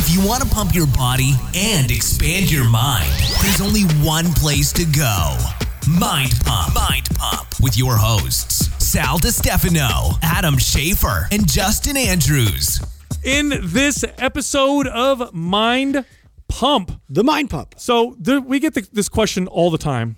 [0.00, 3.10] If you want to pump your body and expand your mind,
[3.42, 5.36] there's only one place to go.
[5.90, 6.72] Mind Pump.
[6.72, 12.78] Mind Pump with your hosts, Sal DiStefano, Adam Schafer, and Justin Andrews.
[13.24, 16.04] in this episode of Mind
[16.46, 16.92] Pump.
[17.10, 17.74] The mind pump.
[17.76, 20.16] So there, we get the, this question all the time.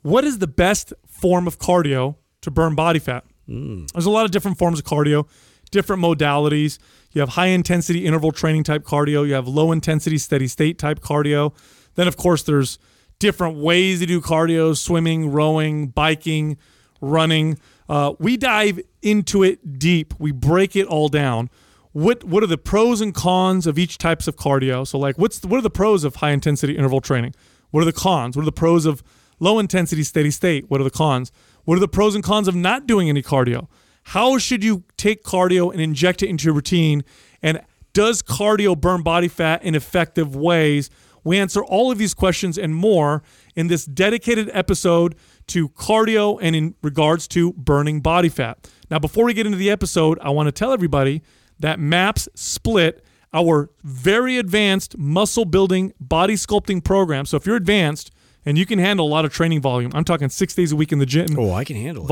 [0.00, 3.24] What is the best form of cardio to burn body fat?
[3.46, 3.84] Hmm.
[3.92, 5.28] There's a lot of different forms of cardio,
[5.70, 6.78] different modalities.
[7.12, 11.00] You have high intensity interval training type cardio, you have low intensity steady state type
[11.00, 11.54] cardio.
[11.94, 12.78] Then of course there's
[13.18, 16.58] different ways to do cardio, swimming, rowing, biking,
[17.00, 17.58] running.
[17.88, 20.14] Uh, we dive into it deep.
[20.18, 21.50] We break it all down.
[21.92, 24.86] What what are the pros and cons of each types of cardio?
[24.86, 27.34] So like what's the, what are the pros of high intensity interval training?
[27.70, 28.36] What are the cons?
[28.36, 29.02] What are the pros of
[29.40, 30.68] low intensity steady state?
[30.68, 31.32] What are the cons?
[31.64, 33.68] What are the pros and cons of not doing any cardio?
[34.10, 37.02] How should you take cardio and inject it into your routine?
[37.42, 37.60] And
[37.92, 40.90] does cardio burn body fat in effective ways?
[41.24, 43.24] We answer all of these questions and more
[43.56, 45.16] in this dedicated episode
[45.48, 48.70] to cardio and in regards to burning body fat.
[48.92, 51.20] Now, before we get into the episode, I want to tell everybody
[51.58, 57.26] that MAPS Split, our very advanced muscle building body sculpting program.
[57.26, 58.12] So if you're advanced
[58.44, 60.92] and you can handle a lot of training volume, I'm talking six days a week
[60.92, 62.06] in the gym Oh, I can handle it.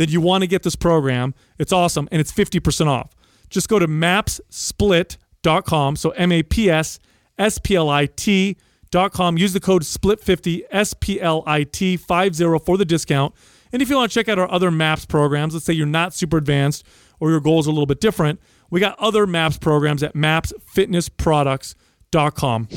[0.00, 1.34] Then you want to get this program.
[1.58, 3.10] It's awesome and it's 50% off.
[3.48, 5.96] Just go to mapsplit.com.
[5.96, 6.98] So M A P S
[7.38, 9.38] S P L I T.com.
[9.38, 13.34] Use the code SPLIT50, S P L I T 50 for the discount.
[13.72, 16.14] And if you want to check out our other MAPS programs, let's say you're not
[16.14, 16.84] super advanced
[17.20, 22.68] or your goals are a little bit different, we got other MAPS programs at mapsfitnessproducts.com.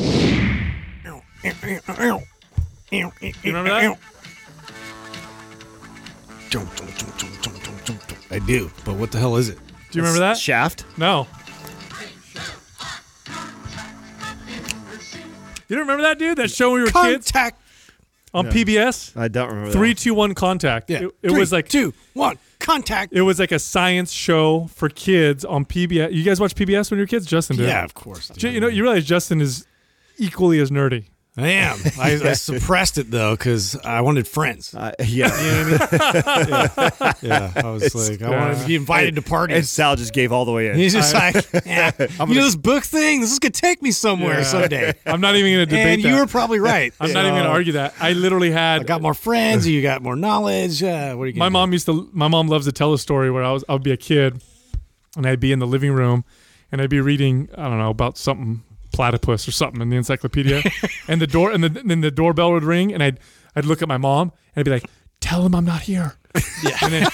[3.44, 3.98] You remember that?
[8.32, 9.58] I do, but what the hell is it?
[9.92, 10.38] Do you remember that?
[10.38, 10.86] Shaft.
[10.98, 11.28] No.
[15.70, 16.38] You don't remember that dude?
[16.38, 17.60] That show when we were kids Contact.
[18.34, 19.16] on PBS?
[19.18, 19.72] I don't remember.
[19.72, 20.90] Three, that two, one, contact.
[20.90, 21.04] Yeah.
[21.04, 22.38] It, it Three, was like two, one.
[22.60, 23.14] Contact.
[23.14, 26.14] it was like a science show for kids on PBS.
[26.14, 27.26] You guys watch PBS when you were kids?
[27.26, 27.68] Justin did.
[27.68, 28.30] yeah, of course.
[28.30, 29.66] Ju- You know, you realize Justin is
[30.18, 31.06] equally as nerdy.
[31.36, 31.80] I am.
[32.00, 34.76] I, I suppressed it though because I wanted friends.
[34.76, 35.30] Uh, yeah.
[37.24, 38.40] Yeah, I was like, I Yeah.
[38.40, 39.54] wanted to be invited to parties.
[39.54, 39.70] and parties.
[39.70, 40.76] Sal just gave all the way in.
[40.78, 41.36] He's just like,
[41.66, 43.22] yeah, you know this book thing.
[43.22, 44.44] This is gonna take me somewhere Yeah.
[44.44, 44.94] someday.
[45.06, 46.10] I'm not even going to debate And that.
[46.10, 46.94] you were probably right.
[47.00, 47.94] I'm not even going to argue that.
[48.00, 49.68] I literally had I got more friends.
[49.68, 50.84] You got more knowledge.
[50.84, 51.34] Uh, what are you?
[51.36, 53.64] my gonna mom used to my mom loves to tell a story where I was
[53.70, 54.42] I would be a kid
[55.16, 56.26] and I'd be in the living room
[56.72, 60.62] and I'd be reading I don't know about something platypus or something in the encyclopedia
[61.08, 63.20] and the door and the, then the doorbell would ring and I'd
[63.56, 64.86] I'd look at my mom and I'd be like
[65.20, 66.16] tell him I'm not here
[66.64, 66.78] yeah.
[66.82, 67.08] and then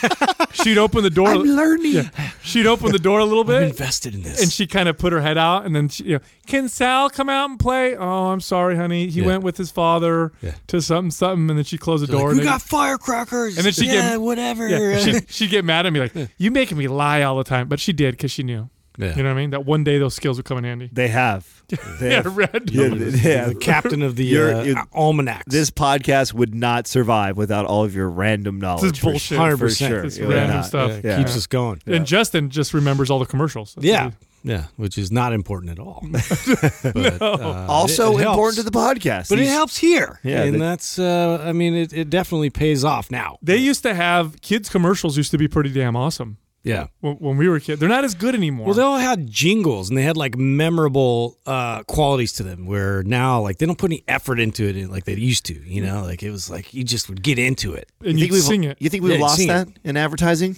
[0.53, 1.27] she'd open the door?
[1.27, 1.91] I'm learning.
[1.91, 2.09] yeah,
[2.41, 3.57] she'd open the door a little bit.
[3.63, 4.41] I'm invested in this.
[4.41, 7.09] and she kind of put her head out and then she, you know can Sal
[7.09, 9.27] come out and play oh I'm sorry honey he Yeah.
[9.27, 10.53] went with his father Yeah.
[10.67, 13.57] to something something and then she closed the Like, door we and then- got firecrackers.
[13.57, 14.67] And then she yeah, get- whatever.
[14.69, 17.67] yeah, she'd, she'd get mad at me like, "You making me lie all the time,"
[17.67, 18.69] but she did because she knew.
[18.99, 19.15] Yeah.
[19.15, 19.49] You know what I mean?
[19.51, 20.89] That one day those skills would come in handy.
[20.91, 21.47] They have.
[21.99, 22.35] They Yeah, have.
[22.37, 22.69] red.
[22.71, 23.45] Yeah, yeah.
[23.47, 25.45] the captain of the You're- uh, you- almanacs.
[25.47, 28.99] This podcast would not survive without all of your random knowledge.
[28.99, 29.37] for bullshit.
[29.37, 29.87] sure, For 100%.
[29.87, 30.03] sure.
[30.03, 30.65] It's It random not.
[30.65, 30.91] stuff.
[31.03, 31.17] Yeah, Yeah.
[31.19, 31.81] keeps us going.
[31.85, 33.73] And Justin just remembers all the commercials.
[33.75, 36.03] That's Yeah, what yeah, which is not important at all.
[36.11, 39.29] but, uh, Also it- it important to the podcast.
[39.29, 40.19] But it helps here.
[40.23, 40.97] Yeah, and the- that's.
[40.99, 43.37] Uh, I mean, it, it definitely pays off now.
[43.41, 45.15] They used to have kids commercials.
[45.17, 46.87] Used to be pretty damn awesome Yeah.
[46.99, 47.79] when, when we were kids.
[47.79, 48.67] They're not as good anymore.
[48.67, 52.65] Well, they all had jingles and they had like memorable uh, qualities to them.
[52.65, 55.53] Where now, like, they don't put any effort into it like they used to.
[55.53, 57.89] You know, like it was like you just would get into it.
[58.01, 58.77] and You you think we've sing it.
[58.81, 60.57] You think we've Yeah, lost sing that in advertising?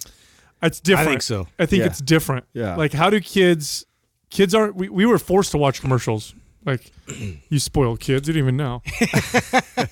[0.63, 1.07] It's different.
[1.07, 1.47] I think so.
[1.57, 1.85] I think Yeah.
[1.87, 2.45] it's different.
[2.53, 2.75] Yeah.
[2.75, 3.85] Like, how do kids?
[4.29, 4.75] Kids aren't.
[4.75, 6.33] We, we were forced to watch commercials.
[6.63, 6.91] Like,
[7.49, 8.27] you spoiled kids.
[8.27, 8.83] You didn't even know.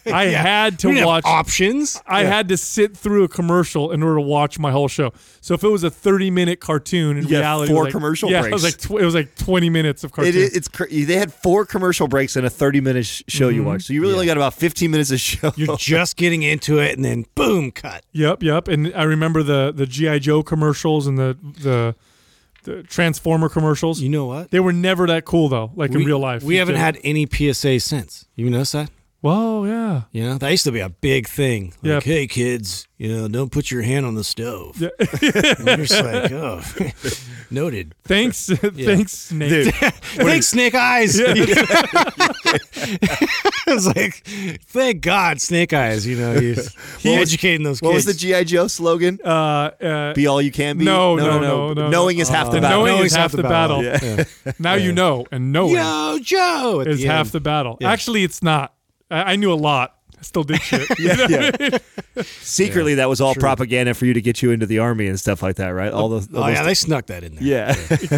[0.06, 2.00] I had to We didn't have watch options.
[2.06, 5.12] I had to sit through a commercial in order to watch my whole show.
[5.42, 8.46] So if it was a thirty-minute cartoon, in You reality, it four like- commercial yeah,
[8.46, 10.36] it was like tw- it was like twenty minutes of cartoon.
[10.36, 13.50] It, is- it's cra- they had four commercial breaks in a 30 minute sh- show
[13.50, 13.70] you mm-hmm.
[13.70, 13.88] watched.
[13.88, 15.52] So you really only got about 15 minutes of show.
[15.56, 18.06] You're just getting into it, and then boom, cut.
[18.12, 18.68] Yep, yep.
[18.68, 21.96] And I remember the the GI Joe commercials and the the,
[22.64, 24.02] the Transformer commercials.
[24.02, 24.52] You know what?
[24.52, 26.44] They were never that cool though, like we, in real life.
[26.44, 28.26] we haven't had any PSA since.
[28.36, 28.90] You notice that?
[29.22, 30.04] Whoa, yeah.
[30.14, 31.74] You know, that used to be a big thing.
[31.84, 32.14] Like, Yeah.
[32.14, 34.78] hey kids, you know, don't put your hand on the stove.
[34.80, 34.90] Yeah.
[35.00, 35.20] And
[35.68, 36.62] you're just like, oh,
[37.52, 37.96] noted.
[38.06, 39.74] Thanks, thanks, Snake.
[39.76, 41.20] Thanks, Snake Eyes.
[43.68, 44.24] it's like,
[44.68, 46.08] thank God, Snake Eyes.
[46.08, 46.76] You know, he's
[47.06, 47.86] educating those kids.
[47.88, 49.20] What was the GI Joe slogan?
[49.24, 50.86] Uh, uh, Be all you can be.
[50.86, 52.22] no, no, no, no, Knowing no.
[52.22, 52.86] is half the Uh, battle.
[52.86, 53.82] knowing is half the battle.
[54.60, 56.82] now you know, and knowing Yo, Joe.
[56.86, 57.78] is half the battle.
[57.84, 58.74] Actually, it's not.
[59.10, 59.96] I, I knew a lot.
[60.18, 60.88] I still did shit.
[61.00, 61.78] yeah, yeah.
[62.24, 65.42] Secretly, that was all propaganda for you to get you into the army and stuff
[65.42, 65.94] like that, right?
[65.94, 66.34] All oh, those.
[66.34, 67.44] all Oh those yeah, they snuck that in there.
[67.44, 67.76] yeah.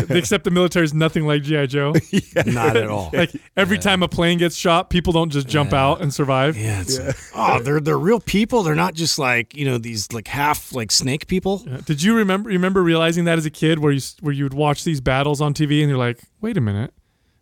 [0.10, 1.94] Except the military is nothing like GI Joe.
[2.48, 3.12] not at all.
[3.14, 6.58] Like every time a plane gets shot, people don't just jump out and survive.
[6.58, 8.64] Yeah, it's like, oh, they're they're real people.
[8.64, 11.60] They're not just like you know these like half like snake people.
[11.86, 14.84] Did you remember remember realizing that as a kid, where you where you would watch
[14.84, 16.96] these battles on TV and you're like, wait a minute,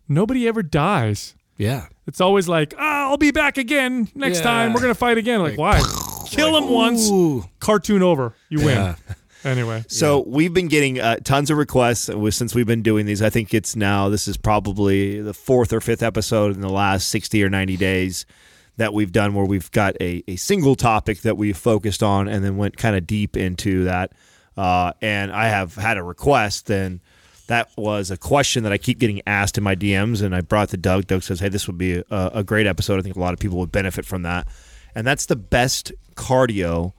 [0.06, 1.34] nobody ever dies.
[1.56, 4.44] Yeah, It's always like, ah, I'll be back again next Yeah.
[4.44, 4.72] time.
[4.72, 5.40] We're gonna fight again.
[5.42, 5.80] Like, why?
[6.26, 7.08] Kill him once.
[7.08, 7.44] Ooh.
[7.60, 8.34] Cartoon over.
[8.48, 8.76] You win.
[8.76, 8.94] Yeah.
[9.44, 9.84] Anyway.
[9.86, 13.22] So we've been getting uh, tons of requests since we've been doing these.
[13.22, 17.08] I think it's now this is probably the fourth or fifth episode in the last
[17.08, 18.26] sixty or ninety days
[18.76, 22.44] that we've done where we've got a, a single topic that we focused on and
[22.44, 24.12] then went kind of deep into that.
[24.56, 27.00] Uh, and I have had a request and
[27.50, 30.68] that was a question that I keep getting asked in my DMs, and I brought
[30.68, 31.08] to Doug.
[31.08, 33.00] Doug says, "Hey, this would be a, a great episode.
[33.00, 34.46] I think a lot of people would benefit from that."
[34.94, 36.92] And that's the best cardio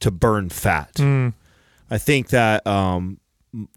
[0.00, 0.90] to burn fat.
[1.88, 3.20] I think that um,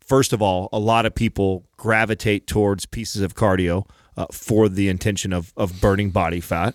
[0.04, 3.88] first of all, a lot of people gravitate towards pieces of cardio
[4.18, 6.74] uh, for the intention of of burning body fat.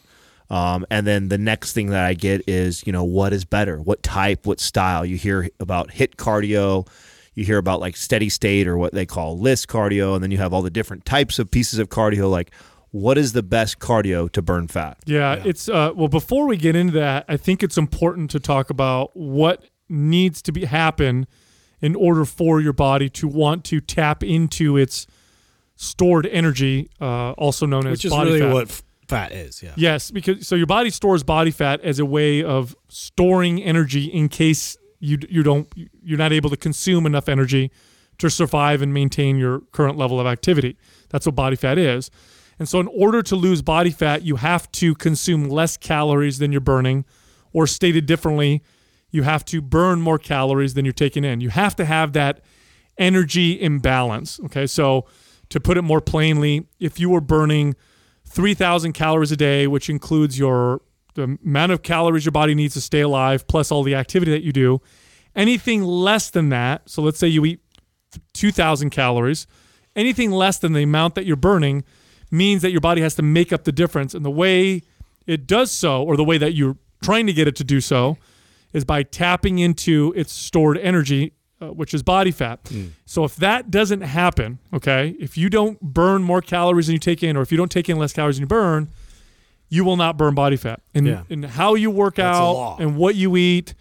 [0.48, 3.78] Um, and then the next thing that I get is, you know, what is better?
[3.78, 4.46] What type?
[4.46, 5.04] What style?
[5.04, 6.88] You hear about HIIT cardio,
[7.34, 10.38] you hear about like steady state or what they call LISS cardio, and then you
[10.38, 12.30] have all the different types of pieces of cardio.
[12.30, 12.50] Like,
[12.90, 14.98] what is the best cardio to burn fat?
[15.06, 18.70] Yeah, it's uh well before we get into that, I think it's important to talk
[18.70, 21.26] about what needs to be happen
[21.80, 25.06] in order for your body to want to tap into its
[25.76, 28.52] stored energy, uh, also known as which is body really fat.
[28.52, 29.62] what f- fat is.
[29.62, 34.04] Yeah, Yes, because so your body stores body fat as a way of storing energy
[34.04, 37.70] in case you you don't you're not able to consume enough energy
[38.18, 40.76] to survive and maintain your current level of activity.
[41.08, 42.10] That's what body fat is.
[42.58, 46.52] And so in order to lose body fat, you have to consume less calories than
[46.52, 47.06] you're burning
[47.52, 48.62] or stated differently,
[49.10, 51.40] you have to burn more calories than you're taking in.
[51.40, 52.42] You have to have that
[52.98, 54.66] energy imbalance, okay?
[54.66, 55.06] So
[55.48, 57.74] to put it more plainly, if you were burning
[58.26, 60.82] 3,000 calories a day, which includes your
[61.14, 64.42] the amount of calories your body needs to stay alive, plus all the activity that
[64.42, 64.80] you do.
[65.34, 67.60] Anything less than that, so let's say you eat
[68.34, 69.46] 2,000 calories,
[69.94, 71.84] anything less than the amount that you're burning
[72.30, 74.14] means that your body has to make up the difference.
[74.14, 74.82] And the way
[75.26, 78.16] it does so, or the way that you're trying to get it to do so,
[78.72, 82.60] is by tapping into its stored energy, uh, which is body fat.
[83.04, 87.22] So if that doesn't happen, okay, if you don't burn more calories than you take
[87.22, 88.88] in, or if you don't take in less calories than you burn,
[89.70, 90.82] you will not burn body fat.
[90.94, 91.22] And, Yeah.
[91.30, 93.74] and how you work That's out and what you eat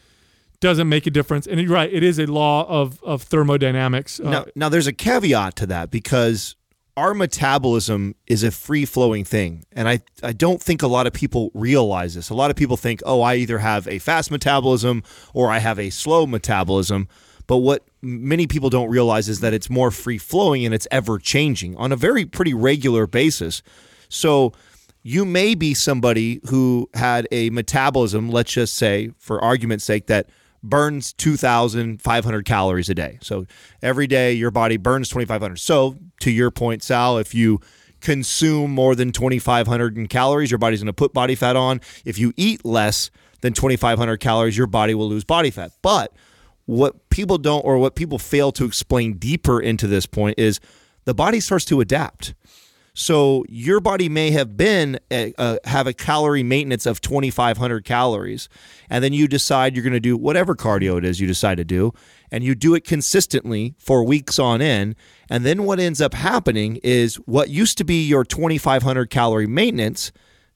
[0.61, 1.47] doesn't make a difference.
[1.47, 4.19] And you're right, it is a law of of thermodynamics.
[4.19, 6.55] Uh, Now, now there's a caveat to that because
[6.97, 9.63] our metabolism is a free flowing thing.
[9.71, 12.29] And I, I don't think a lot of people realize this.
[12.29, 15.03] A lot of people think, oh, I either have a fast metabolism
[15.33, 17.07] or I have a slow metabolism.
[17.47, 21.17] But what many people don't realize is that it's more free flowing and it's ever
[21.19, 23.63] changing on a very pretty regular basis.
[24.09, 24.51] So
[25.09, 30.29] you may be somebody who had a metabolism, let's just say, for argument's sake, that
[30.61, 33.17] burns 2,500 calories a day.
[33.23, 33.47] So
[33.81, 35.57] every day your body burns 2,500.
[35.57, 37.59] So to your point, Sal, if you
[38.01, 41.81] consume more than 2,500 in calories, your body's going to put body fat on.
[42.05, 43.09] If you eat less
[43.41, 45.71] than 2,500 calories, your body will lose body fat.
[45.81, 46.13] But
[46.67, 50.59] what people don't, or what people fail to explain deeper into this point, is
[51.05, 52.35] the body starts to adapt.
[52.99, 58.49] So your body may have been a, uh, have a calorie maintenance of 2,500 calories,
[58.89, 61.63] and then you decide you're going to do whatever cardio it is you decide to
[61.63, 61.93] do,
[62.29, 64.95] and you do it consistently for weeks on end.
[65.29, 70.11] And then what ends up happening is what used to be your 2,500 calorie maintenance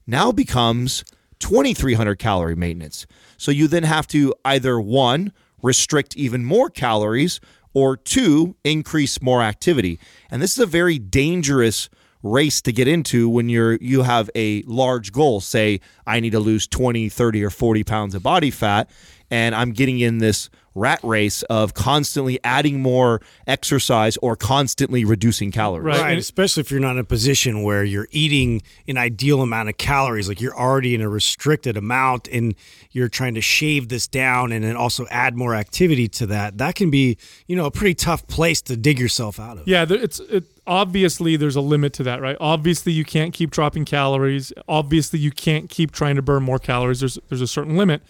[0.06, 1.02] now becomes
[1.38, 3.06] 2,300 calorie maintenance.
[3.38, 5.32] So you then have to either one
[5.62, 7.40] restrict even more calories
[7.72, 9.98] or two increase more activity.
[10.30, 11.88] And this is a very dangerous
[12.24, 15.40] race to get into when you're you have a large goal.
[15.40, 18.90] Say i need to lose 20 30 or 40 pounds of body fat
[19.30, 25.50] and i'm getting in this rat race of constantly adding more exercise or constantly reducing
[25.50, 25.84] calories.
[25.84, 26.00] Right.
[26.00, 29.76] Right, especially if you're not in a position where you're eating an ideal amount of
[29.76, 32.54] calories, like you're already in a restricted amount and
[32.90, 36.58] you're trying to shave this down and then also add more activity to that.
[36.58, 37.16] That can be,
[37.46, 39.68] you know, a pretty tough place to dig yourself out of.
[39.68, 42.36] Yeah, it's it, obviously there's a limit to that, right?
[42.40, 44.52] Obviously, you can't keep dropping calories.
[44.68, 47.00] Obviously, you can't keep trying to burn more calories.
[47.00, 48.02] There's there's a certain limit.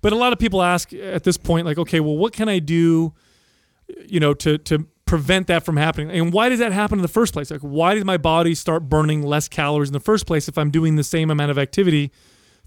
[0.00, 2.58] But a lot of people ask at this point, like, okay, well, what can I
[2.58, 3.12] do,
[4.06, 6.10] you know, to to prevent that from happening?
[6.10, 7.50] And why does that happen in the first place?
[7.50, 10.70] Like, why does my body start burning less calories in the first place if I'm
[10.70, 12.12] doing the same amount of activity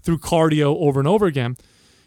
[0.02, 1.56] through cardio over and over again?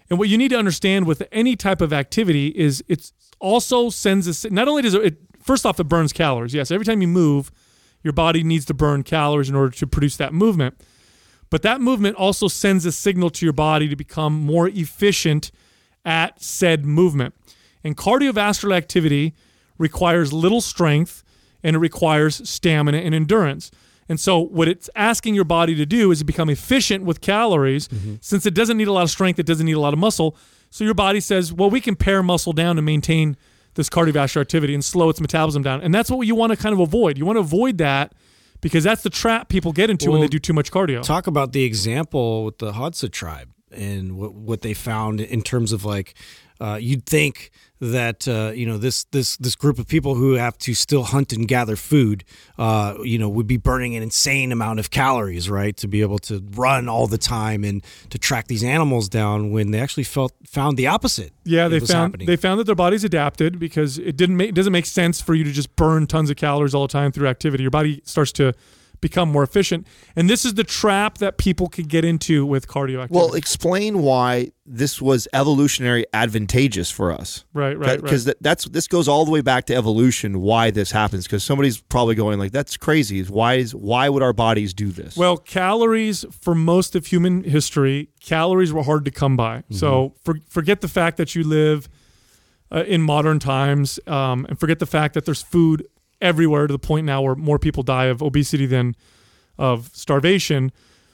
[0.09, 4.45] And what you need to understand with any type of activity is it also sends
[4.45, 6.53] a not only does it first off it burns calories.
[6.53, 7.51] Yes, every time you move,
[8.03, 10.79] your body needs to burn calories in order to produce that movement.
[11.49, 15.51] But that movement also sends a signal to your body to become more efficient
[16.05, 17.35] at said movement.
[17.83, 19.33] And cardiovascular activity
[19.77, 21.23] requires little strength
[21.63, 23.71] and it requires stamina and endurance.
[24.09, 27.87] And so, what it's asking your body to do is to become efficient with calories
[27.89, 28.15] mm-hmm.
[28.21, 30.37] since it doesn't need a lot of strength, it doesn't need a lot of muscle.
[30.69, 33.35] So, your body says, well, we can pare muscle down to maintain
[33.73, 35.81] this cardiovascular activity and slow its metabolism down.
[35.81, 37.17] And that's what you want to kind of avoid.
[37.17, 38.13] You want to avoid that
[38.61, 41.01] because that's the trap people get into when they do too much cardio.
[41.01, 45.71] Talk about the example with the Hadza tribe and what, what they found in terms
[45.71, 46.13] of like,
[46.59, 50.57] uh, you'd think that uh, you know this this this group of people who have
[50.59, 52.23] to still hunt and gather food,
[52.57, 56.19] uh, you know, would be burning an insane amount of calories, right, to be able
[56.19, 59.51] to run all the time and to track these animals down.
[59.51, 61.31] When they actually felt found the opposite.
[61.43, 62.27] Yeah, they found happening.
[62.27, 65.35] they found that their bodies adapted because it didn't make it doesn't make sense for
[65.35, 67.63] you to just burn tons of calories all the time through activity.
[67.63, 68.53] Your body starts to
[69.01, 73.03] become more efficient, and this is the trap that people can get into with cardio
[73.03, 73.13] activity.
[73.13, 77.45] Well, explain why this was evolutionary advantageous for us.
[77.53, 78.01] right, right, right.
[78.01, 80.41] Because that, that's this goes all the way back to evolution.
[80.41, 81.25] Why this happens?
[81.25, 83.23] Because somebody's probably going like, "That's crazy.
[83.23, 88.09] Why is why would our bodies do this?" Well, calories for most of human history,
[88.19, 89.63] calories were hard to come by.
[89.71, 91.87] So for, forget the fact that you live
[92.71, 95.87] uh, in modern times, um, and forget the fact that there's food
[96.21, 98.95] everywhere to the point now where more people die of obesity than
[99.57, 100.71] of starvation.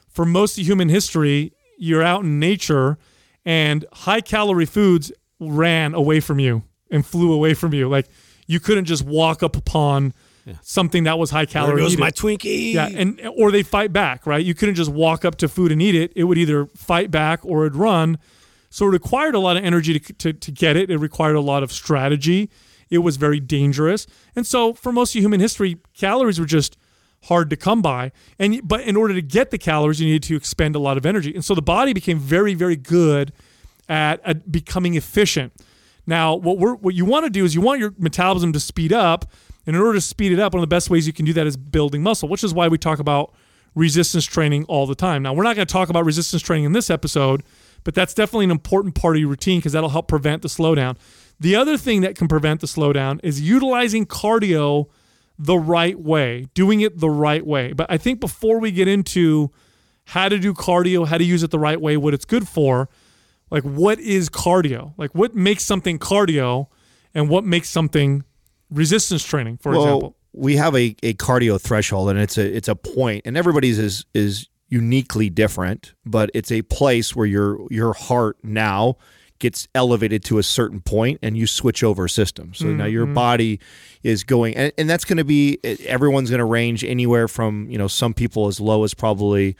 [0.09, 2.97] For most of human history, you're out in nature,
[3.45, 7.89] and high calorie foods ran away from you and flew away from you.
[7.89, 8.07] Like
[8.47, 10.13] you couldn't just walk up upon
[10.61, 11.75] something that was high calorie.
[11.75, 12.15] There goes my it.
[12.15, 12.73] Twinkie.
[12.73, 14.43] Yeah, and or they fight back, right?
[14.43, 16.11] You couldn't just walk up to food and eat it.
[16.15, 18.19] It would either fight back or it'd run.
[18.69, 20.89] So it required a lot of energy to, to, to get it.
[20.89, 22.49] It required a lot of strategy.
[22.89, 24.07] It was very dangerous.
[24.35, 26.77] And so for most of human history, calories were just
[27.23, 28.11] hard to come by.
[28.39, 31.05] And but in order to get the calories, you needed to expend a lot of
[31.05, 31.33] energy.
[31.33, 33.33] And so the body became very, very good
[33.89, 35.53] at, at becoming efficient.
[36.05, 38.93] Now, what we're what you want to do is you want your metabolism to speed
[38.93, 39.25] up.
[39.65, 41.31] And in order to speed it up, one of the best ways you can do
[41.33, 43.33] that is building muscle, which is why we talk about
[43.75, 45.23] resistance training all the time.
[45.23, 47.43] Now, we're not going to talk about resistance training in this episode,
[47.85, 50.97] but that's definitely an important part of your routine because that'll help prevent the slowdown.
[51.43, 54.87] The other thing that can prevent the slowdown is utilizing cardio
[55.37, 57.73] the right way, doing it the right way.
[57.73, 59.51] But I think before we get into
[60.05, 62.87] how to do cardio, how to use it the right way, what it's good for,
[63.51, 64.93] like what is cardio?
[64.95, 66.67] Like what makes something cardio
[67.13, 68.23] and what makes something
[68.69, 70.17] resistance training, for well, example?
[70.31, 74.05] we have a, a cardio threshold, and it's a it's a point, and everybody's is
[74.13, 78.95] is uniquely different, but it's a place where your your heart now
[79.43, 82.59] gets elevated to a certain point and you switch over systems.
[82.59, 83.13] So now your mm-hmm.
[83.13, 83.59] body
[84.01, 87.77] is going and, and that's going to be everyone's going to range anywhere from, you
[87.77, 89.57] know, some people as low as probably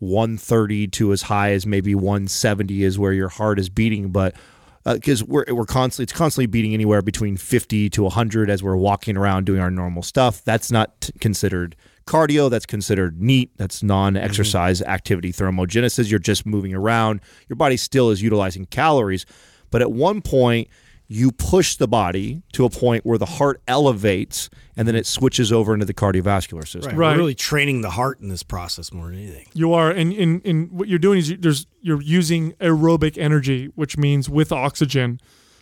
[0.00, 4.36] 130 to as high as maybe 170 is where your heart is beating, but
[4.84, 8.76] uh, because we're we're constantly it's constantly beating anywhere between 50 to 100 as we're
[8.76, 10.44] walking around doing our normal stuff.
[10.44, 11.74] That's not t- considered
[12.06, 12.50] cardio.
[12.50, 13.50] That's considered NEAT.
[13.56, 15.32] That's non-exercise activity.
[15.32, 16.10] Thermogenesis.
[16.10, 17.20] You're just moving around.
[17.48, 19.26] Your body still is utilizing calories,
[19.70, 20.68] but at one point
[21.08, 25.52] you push the body to a point where the heart elevates and then it switches
[25.52, 26.92] over into the cardiovascular system.
[26.92, 26.96] Right.
[26.96, 27.10] Right.
[27.12, 29.46] We're really training the heart in this process more than anything.
[29.52, 33.66] You are, and in, in what you're doing is you, there's you're using aerobic energy,
[33.74, 35.20] which means with oxygen,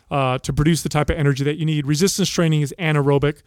[0.08, 1.84] uh, to produce the type of energy that you need.
[1.84, 3.42] Resistance training is anaerobic,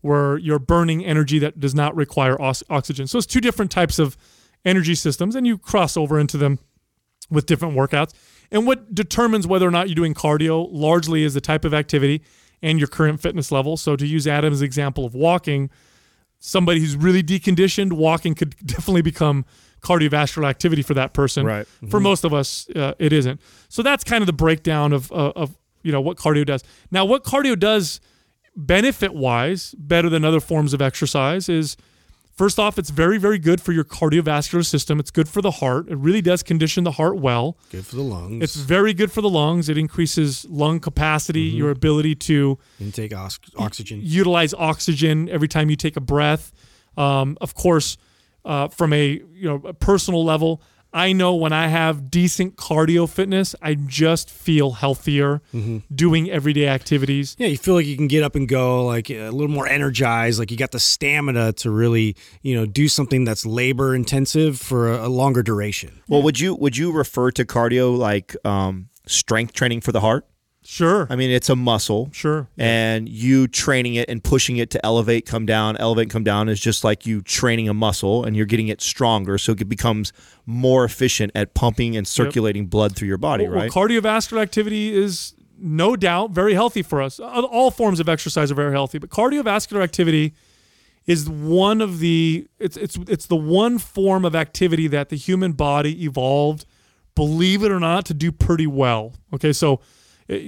[0.00, 3.06] where you're burning energy that does not require os- oxygen.
[3.06, 4.16] So it's two different types of
[4.64, 6.58] energy systems, and you cross over into them
[7.30, 8.12] with different workouts.
[8.50, 12.22] And what determines whether or not you're doing cardio largely is the type of activity
[12.62, 13.76] and your current fitness level.
[13.76, 15.70] So to use Adam's example of walking,
[16.40, 19.44] somebody who's really deconditioned, walking could definitely become
[19.82, 21.46] cardiovascular activity for that person.
[21.46, 21.66] Right.
[21.88, 23.40] For most of us, uh, it isn't.
[23.68, 26.62] So that's kind of the breakdown of, uh, of you know what cardio does.
[26.90, 28.00] Now, what cardio does
[28.56, 31.76] benefit wise better than other forms of exercise is
[32.36, 34.98] first off, it's very very good for your cardiovascular system.
[34.98, 35.88] It's good for the heart.
[35.88, 37.56] It really does condition the heart well.
[37.70, 38.42] Good for the lungs.
[38.42, 39.68] It's very good for the lungs.
[39.68, 44.00] It increases lung capacity, your ability to intake ox- oxygen.
[44.02, 46.52] utilize oxygen every time you take a breath.
[46.96, 47.96] Um, of course,
[48.44, 53.08] uh, from a you know a personal level, I know when I have decent cardio
[53.08, 55.40] fitness, I just feel healthier
[55.94, 57.36] doing everyday activities.
[57.38, 60.38] Yeah, you feel like you can get up and go, like a little more energized,
[60.38, 64.92] like you got the stamina to really, you know, do something that's labor intensive for
[64.92, 66.02] a, a longer duration.
[66.08, 70.26] Well, would you would you refer to cardio like um, strength training for the heart?
[70.70, 72.10] Sure, I mean, it's a muscle.
[72.12, 72.48] sure.
[72.56, 76.60] And you training it and pushing it to elevate, come down, elevate, come down is
[76.60, 79.36] just like you training a muscle and you're getting it stronger.
[79.36, 80.12] So it becomes
[80.46, 83.70] more efficient at pumping and circulating blood through your body, Well, right?
[83.72, 87.18] cardiovascular activity is no doubt very healthy for us.
[87.18, 90.34] All forms of exercise are very healthy, but cardiovascular activity
[91.04, 95.50] is one of the it's it's it's the one form of activity that the human
[95.50, 96.64] body evolved,
[97.16, 99.14] believe it or not, to do pretty well.
[99.34, 99.80] Okay, so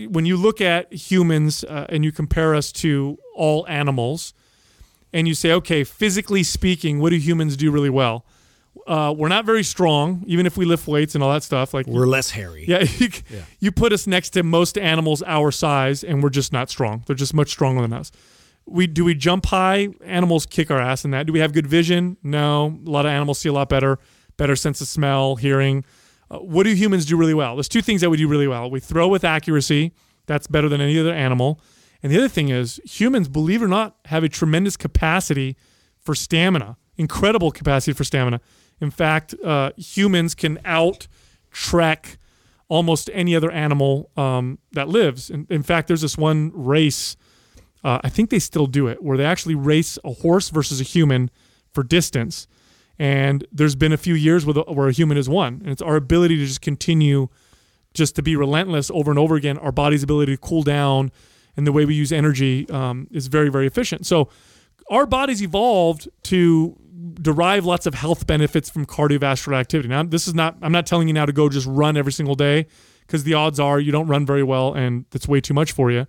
[0.08, 4.34] when you look at humans uh, and you compare us to all animals,
[5.12, 8.24] and you say, okay, physically speaking, what do humans do really well?
[8.86, 11.74] Uh, we're not very strong, even if we lift weights and all that stuff.
[11.74, 12.64] Like We're less hairy.
[12.66, 13.08] yeah, you,
[13.60, 17.02] you put us next to most animals our size, and we're just not strong.
[17.06, 18.10] They're just much stronger than us.
[18.64, 19.88] We do we jump high?
[20.04, 21.26] Animals kick our ass in that.
[21.26, 22.16] Do we have good vision?
[22.22, 22.78] No.
[22.86, 23.98] A lot of animals see a lot better,
[24.36, 25.84] better sense of smell, hearing.
[26.32, 27.54] Uh, what do humans do really well?
[27.56, 28.70] There's two things that we do really well.
[28.70, 29.92] We throw with accuracy.
[30.26, 31.60] That's better than any other animal.
[32.02, 35.56] And the other thing is humans, believe it or not, have a tremendous capacity
[35.98, 36.76] for stamina.
[36.96, 38.40] Incredible capacity for stamina.
[38.80, 41.06] In fact, uh, humans can out
[41.50, 42.18] trek
[42.68, 45.28] almost any other animal um, that lives.
[45.28, 47.16] In, in fact, there's this one race,
[47.84, 50.84] uh, I think they still do it, where they actually race a horse versus a
[50.84, 51.30] human
[51.72, 52.48] for distance.
[52.98, 55.60] And there's been a few years where, the, where a human has won.
[55.62, 57.28] And it's our ability to just continue
[57.94, 59.58] just to be relentless over and over again.
[59.58, 61.10] Our body's ability to cool down
[61.56, 64.06] and the way we use energy um, is very, very efficient.
[64.06, 64.28] So
[64.90, 66.76] our bodies evolved to
[67.14, 69.88] derive lots of health benefits from cardiovascular activity.
[69.88, 72.34] Now, this is not, I'm not telling you now to go just run every single
[72.34, 72.66] day
[73.06, 75.90] because the odds are you don't run very well and it's way too much for
[75.90, 76.06] you.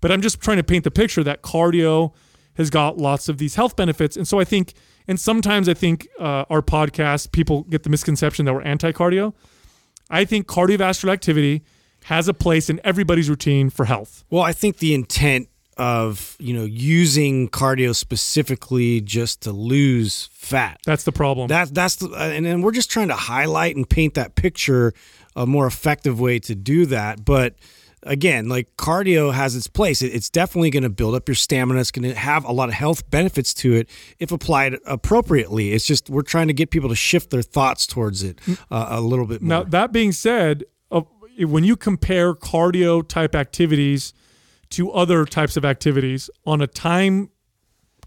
[0.00, 2.12] But I'm just trying to paint the picture that cardio
[2.54, 4.16] has got lots of these health benefits.
[4.16, 4.72] And so I think,
[5.08, 9.34] and sometimes I think uh, our podcast, people get the misconception that we're anti cardio.
[10.10, 11.62] I think cardiovascular activity
[12.04, 14.24] has a place in everybody's routine for health.
[14.30, 20.80] Well, I think the intent of you know using cardio specifically just to lose fat.
[20.84, 21.48] That's the problem.
[21.48, 24.94] That that's the, and then we're just trying to highlight and paint that picture
[25.34, 27.24] a more effective way to do that.
[27.24, 27.56] But
[28.06, 30.02] again, like cardio has its place.
[30.02, 31.80] It, it's definitely going to build up your stamina.
[31.80, 33.88] It's going to have a lot of health benefits to it
[34.18, 35.72] if applied appropriately.
[35.72, 38.38] It's just we're trying to get people to shift their thoughts towards it
[38.70, 39.58] uh, a little bit more.
[39.58, 41.02] Now, that being said, uh,
[41.38, 44.14] when you compare cardio type activities
[44.70, 47.30] to other types of activities on a time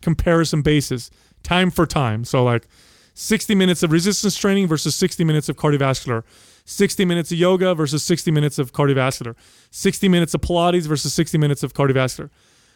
[0.02, 1.10] comparison basis,
[1.44, 2.68] time for time, so like
[3.14, 6.24] 60 minutes of resistance training versus 60 minutes of cardiovascular,
[6.70, 9.36] 60 minutes of yoga versus 60 minutes of cardiovascular,
[9.72, 12.30] 60 minutes of Pilates versus 60 minutes of cardiovascular.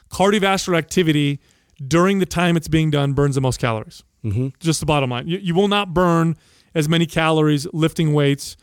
[0.10, 1.40] Cardiovascular activity
[1.86, 4.04] during the time it's being done burns the most calories.
[4.26, 4.48] Mm-hmm.
[4.60, 5.28] Just the bottom line.
[5.28, 6.36] You, you will not burn
[6.74, 8.58] as many calories lifting weights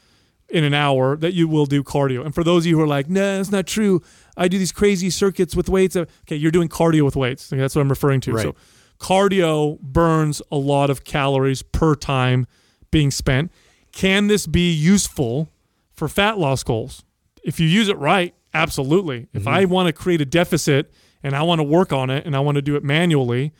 [0.48, 2.24] in an hour that you will do cardio.
[2.24, 4.02] And for those of you who are like, nah, that's not true.
[4.36, 5.94] I do these crazy circuits with weights.
[5.94, 7.52] Okay, you're doing cardio with weights.
[7.52, 8.32] Okay, that's what I'm referring to.
[8.32, 8.42] Right.
[8.42, 8.56] So
[8.98, 12.48] cardio burns a lot of calories per time
[12.90, 13.52] being spent.
[13.92, 15.48] Can this be useful
[15.92, 17.04] for fat loss goals?
[17.42, 19.28] If you use it right, absolutely.
[19.32, 19.48] If mm-hmm.
[19.48, 22.40] I want to create a deficit and I want to work on it and I
[22.40, 23.52] want to do it manually,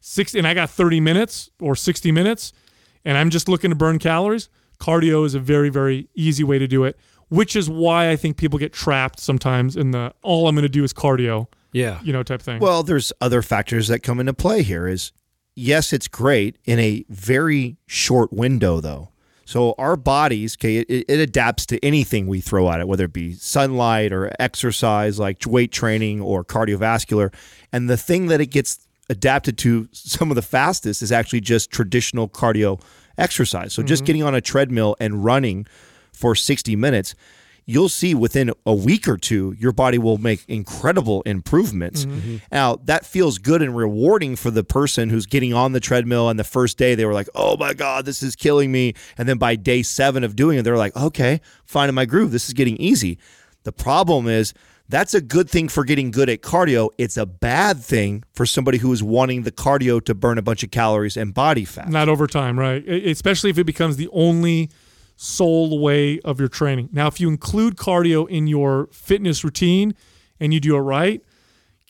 [0.00, 2.52] six and I got 30 minutes or 60 minutes
[3.04, 6.66] and I'm just looking to burn calories, cardio is a very, very easy way to
[6.66, 10.54] do it, which is why I think people get trapped sometimes in the all I'm
[10.54, 12.00] going to do is cardio, yeah.
[12.02, 12.60] you know, type thing.
[12.60, 14.86] Well, there's other factors that come into play here.
[14.86, 15.12] Is
[15.54, 19.10] yes, it's great in a very short window, though.
[19.46, 23.12] So our bodies, okay, it, it adapts to anything we throw at it, whether it
[23.12, 27.32] be sunlight or exercise, like weight training or cardiovascular.
[27.72, 31.70] And the thing that it gets adapted to some of the fastest is actually just
[31.70, 32.80] traditional cardio
[33.16, 33.72] exercise.
[33.72, 34.06] So just mm-hmm.
[34.06, 35.66] getting on a treadmill and running
[36.12, 37.14] for 60 minutes,
[37.68, 42.04] you'll see within a week or two, your body will make incredible improvements.
[42.04, 42.18] Mm-hmm.
[42.18, 42.36] Mm-hmm.
[42.52, 46.28] Now, that feels good and rewarding for the person who's getting on the treadmill.
[46.28, 48.94] And the first day, they were like, oh my God, this is killing me.
[49.18, 52.30] And then by day seven of doing it, they're like, okay, finding my groove.
[52.30, 53.18] This is getting easy.
[53.64, 54.54] The problem is
[54.88, 56.90] That's a good thing for getting good at cardio.
[56.96, 60.62] It's a bad thing for somebody who is wanting the cardio to burn a bunch
[60.62, 61.88] of calories and body fat.
[61.88, 62.86] Not over time, right?
[62.88, 64.70] Especially if it becomes the only
[65.16, 66.90] sole way of your training.
[66.92, 69.94] Now, if you include cardio in your fitness routine
[70.38, 71.22] and you do it right,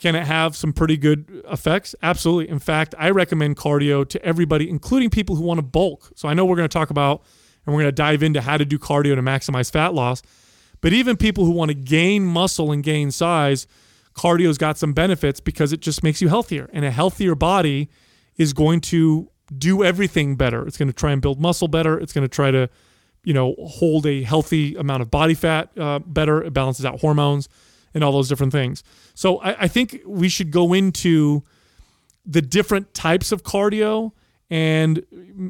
[0.01, 1.95] can it have some pretty good effects?
[2.03, 2.49] Absolutely.
[2.49, 6.13] In fact, I recommend cardio to everybody, including people who want to bulk.
[6.15, 7.23] So I know we're going to talk about
[7.65, 10.23] and we're going to dive into how to do cardio to maximize fat loss.
[10.81, 13.67] But even people who want to gain muscle and gain size,
[14.15, 16.69] cardio's got some benefits because it just makes you healthier.
[16.73, 17.89] And a healthier body
[18.37, 20.67] is going to do everything better.
[20.67, 21.99] It's going to try and build muscle better.
[21.99, 22.69] It's going to try to,
[23.27, 26.45] you know, hold a healthy amount of body fat uh, better.
[26.45, 27.49] It balances out hormones
[27.93, 28.85] and all those different things.
[29.15, 31.43] So I, I think we should go into
[32.25, 34.13] the different types of cardio
[34.49, 35.05] and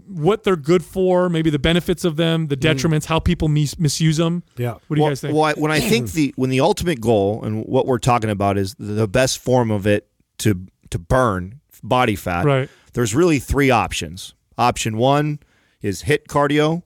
[0.08, 4.16] what they're good for, maybe the benefits of them, the detriments, how people mis- misuse
[4.16, 4.42] them.
[4.56, 4.78] Yeah.
[4.86, 5.34] What do you guys think?
[5.34, 8.56] Well, I, when I think the when the ultimate goal and what we're talking about
[8.56, 10.08] is the best form of it
[10.38, 12.46] to to burn body fat.
[12.46, 12.70] Right.
[12.94, 14.32] There's really three options.
[14.56, 15.40] Option one
[15.82, 16.82] is HIIT cardio.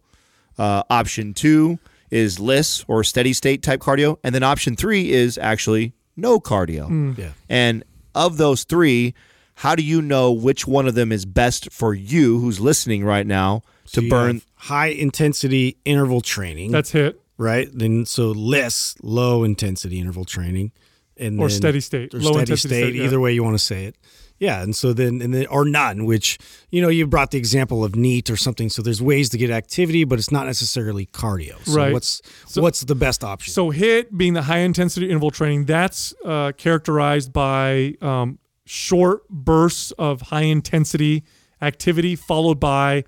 [0.60, 1.78] Uh, option two
[2.10, 6.88] is LISS or steady state type cardio, and then option three is actually no cardio.
[6.88, 7.16] Mm.
[7.16, 7.30] Yeah.
[7.48, 7.82] And
[8.14, 9.14] of those three,
[9.54, 13.26] how do you know which one of them is best for you, who's listening right
[13.26, 14.42] now, to So you burn?
[14.56, 16.72] high intensity interval training.
[16.72, 17.14] That's HIIT.
[17.38, 17.68] right.
[17.72, 20.72] Then so less low intensity interval training,
[21.16, 22.12] and Or then- steady state.
[22.14, 22.82] or Low steady intensity state.
[22.90, 23.04] state, yeah.
[23.04, 23.96] Either way you want to say it.
[24.40, 26.38] Yeah, and so then and then or none, which
[26.70, 28.70] you know you brought the example of NEAT or something.
[28.70, 31.62] So there's ways to get activity, but it's not necessarily cardio.
[31.66, 31.92] So Right.
[31.92, 33.52] What's So- what's the best option?
[33.52, 39.90] So HIIT being the high intensity interval training, that's uh, characterized by um, short bursts
[39.98, 41.22] of high intensity
[41.60, 43.04] activity followed by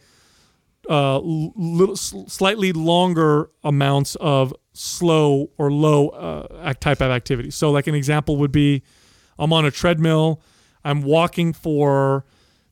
[0.90, 7.50] uh, little, slightly longer amounts of slow or low uh, type of activity.
[7.50, 8.82] So, like an example would be,
[9.38, 10.42] I'm on a treadmill,
[10.84, 12.24] I'm walking for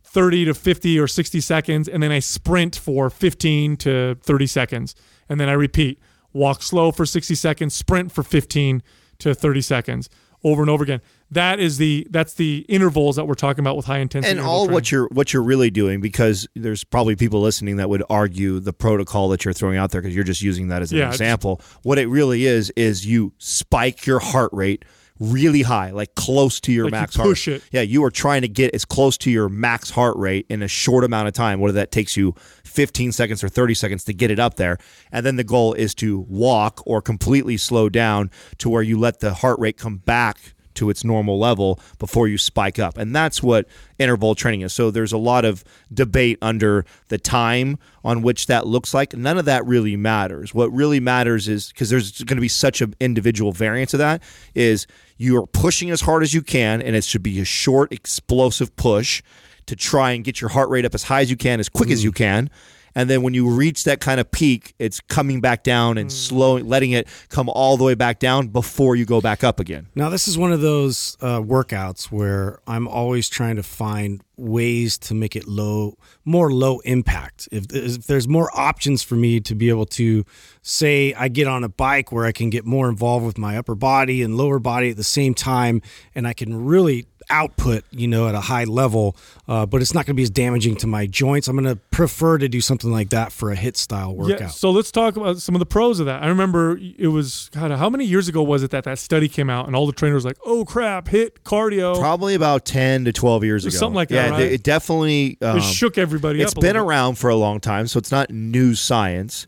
[0.05, 4.95] 30 to 50 or 60 seconds, and then I sprint for 15 to 30 seconds,
[5.29, 6.01] and then I repeat,
[6.33, 8.83] walk slow for 60 seconds, sprint for 15
[9.21, 10.09] to 30 seconds,
[10.43, 11.01] over and over again.
[11.31, 14.37] That is the that's the intervals that we're talking about with high intensity.
[14.37, 14.75] and all training.
[14.75, 18.73] what you're what you're really doing because there's probably people listening that would argue the
[18.73, 21.61] protocol that you're throwing out there because you're just using that as an Yeah, example
[21.83, 24.85] what it really is is you spike your heart rate
[25.21, 27.63] really high like close to your Like you max push heart it.
[27.71, 30.69] yeah you are trying to get as close to your max heart rate in a
[30.69, 31.61] short amount of time.
[31.61, 34.79] Whether that takes you 15 seconds or 30 seconds to get it up there.
[35.13, 39.21] And then the goal is to walk or completely slow down to where you let
[39.21, 42.97] the heart rate come back to its normal level before you spike up.
[42.97, 43.67] And that's what
[43.99, 44.73] interval training is.
[44.73, 45.63] So there's a lot of
[45.93, 49.15] debate under the time on which that looks like.
[49.15, 50.55] None of that really matters.
[50.55, 54.23] What really matters is because there's going to be such an individual variance of that
[54.55, 54.87] is
[55.19, 58.75] you are pushing as hard as you can and it should be a short explosive
[58.77, 59.23] push
[59.67, 61.91] to try and get your heart rate up as high as you can as quick
[61.91, 62.17] as you mm.
[62.17, 62.51] can.
[62.95, 66.69] And then when you reach that kind of peak, it's coming back down and slowing,
[66.69, 69.89] letting it come all the way back down before you go back up again.
[69.95, 74.97] Now, this is one of those uh, workouts where I'm always trying to find ways
[74.97, 77.49] to make it low, more low impact.
[77.53, 80.25] If, if there's more options for me to be able to
[80.63, 83.75] say I get on a bike where I can get more involved with my upper
[83.75, 85.83] body and lower body at the same time,
[86.15, 89.17] and I can really output, you know, at a high level,
[89.49, 91.49] uh, but it's not going to be as damaging to my joints.
[91.49, 94.41] I'm going to prefer to do something like that for a HIIT style workout.
[94.41, 96.23] Yeah, so let's talk about some of the pros of that.
[96.23, 99.51] I remember it was God, how many years ago was it that that study came
[99.51, 103.13] out and all the trainers were like, "Oh crap, HIIT cardio." Probably about 10 to
[103.13, 103.77] 12 years ago.
[103.77, 104.53] Something like that, Yeah, right?
[104.53, 105.37] it definitely.
[105.43, 106.59] Um, it shook everybody it's up.
[106.59, 106.89] a been little bit.
[106.89, 109.47] around for a long time, so it's not new science.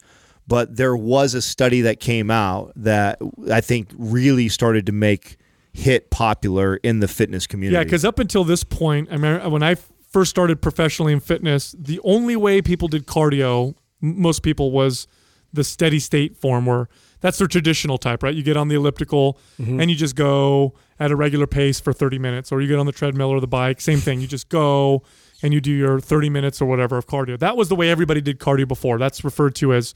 [0.48, 3.18] But there was a study that came out that
[3.50, 5.36] I think really started to make
[5.74, 7.74] HIIT popular in the fitness community.
[7.74, 9.76] Yeah, because up until this point, I remember when I
[10.10, 15.06] first started professionally in fitness, the only way people did cardio, most people, was
[15.52, 16.88] the steady state form where
[17.20, 18.34] that's their traditional type, right?
[18.34, 19.80] You get on the elliptical mm-hmm.
[19.80, 22.86] and you just go at a regular pace for 30 minutes, or you get on
[22.86, 24.20] the treadmill or the bike, same thing.
[24.20, 25.02] You just go
[25.42, 27.38] and you do your 30 minutes or whatever of cardio.
[27.38, 28.98] That was the way everybody did cardio before.
[28.98, 29.94] That's referred to as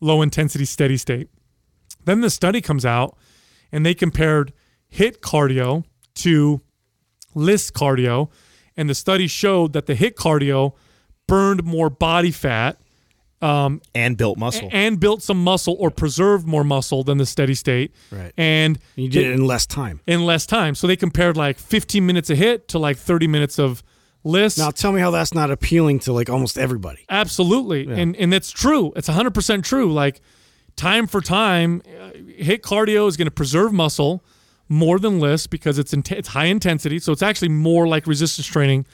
[0.00, 1.28] low intensity steady state.
[2.04, 3.16] Then the study comes out
[3.70, 4.52] and they compared
[4.92, 5.84] HIIT cardio
[6.16, 6.60] to
[7.34, 8.30] LISS cardio,
[8.76, 10.74] and the study showed that the HIIT cardio
[11.26, 12.78] burned more body fat
[13.40, 14.68] and built muscle.
[14.72, 17.92] and built some muscle or preserved more muscle than the steady state.
[18.10, 18.32] Right.
[18.36, 20.00] And you did it in less time.
[20.06, 20.74] in less time.
[20.74, 23.82] So they compared like 15 minutes a HIIT to like 30 minutes of
[24.24, 24.58] LISS.
[24.58, 27.04] Now, tell me how that's not appealing to like almost everybody.
[27.08, 27.88] Absolutely.
[27.88, 28.92] And and that's true.
[28.96, 29.92] It's 100% true.
[29.92, 30.20] Like
[30.74, 34.24] time for time, uh, hit cardio is going to preserve muscle
[34.68, 38.46] more than LISS because it's int- it's high intensity, so it's actually more like resistance
[38.46, 38.86] training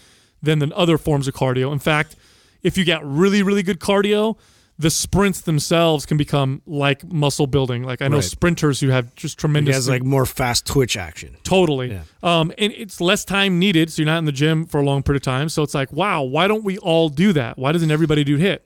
[0.43, 1.73] than than other forms of cardio.
[1.73, 2.17] In fact,
[2.63, 4.37] if you get really really good cardio,
[4.79, 7.85] the sprints themselves can become like muscle building.
[7.85, 8.25] Like I know Right.
[8.25, 11.37] sprinters who have just It tremendous has like more fast twitch action.
[11.45, 11.93] Totally.
[11.93, 12.01] Yeah.
[12.25, 15.03] Um, and it's less time needed, so you're not in the gym for a long
[15.05, 15.49] period of time.
[15.49, 17.57] So it's like, wow, why don't we all do that?
[17.57, 18.59] Why doesn't everybody do HIIT?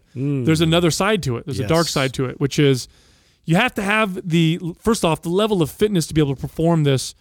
[0.47, 1.44] There's another side to it.
[1.47, 2.88] There's a dark side to it, which is
[3.48, 6.40] you have to have the first off the level of fitness to be able to
[6.40, 7.14] perform this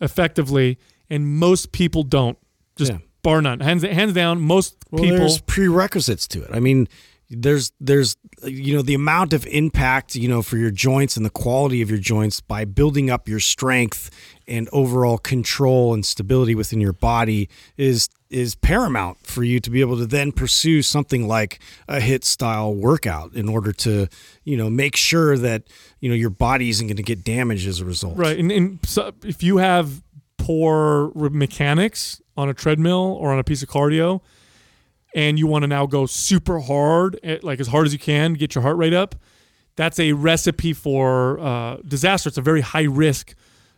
[0.00, 2.38] effectively, and most people don't.
[2.76, 2.98] Just Yeah.
[3.22, 4.40] bar none, hands hands down.
[4.40, 5.18] Most Well, people.
[5.18, 6.50] there's prerequisites to it.
[6.52, 6.88] I mean,
[7.30, 11.30] there's there's you know the amount of impact you know for your joints and the
[11.30, 14.10] quality of your joints by building up your strength
[14.48, 19.80] and overall control and stability within your body is is paramount for you to be
[19.80, 24.08] able to then pursue something like a HIIT style workout in order to
[24.44, 25.64] you know make sure that
[26.00, 28.16] you know your body isn't going to get damaged as a result.
[28.16, 30.02] Right, and, and so if you have
[30.38, 34.20] poor mechanics on a treadmill or on a piece of cardio,
[35.14, 38.34] and you want to now go super hard, eh, like as hard as you can,
[38.34, 39.16] get your heart rate up,
[39.76, 42.28] that's a recipe for uh, disaster.
[42.28, 43.34] It's a very high risk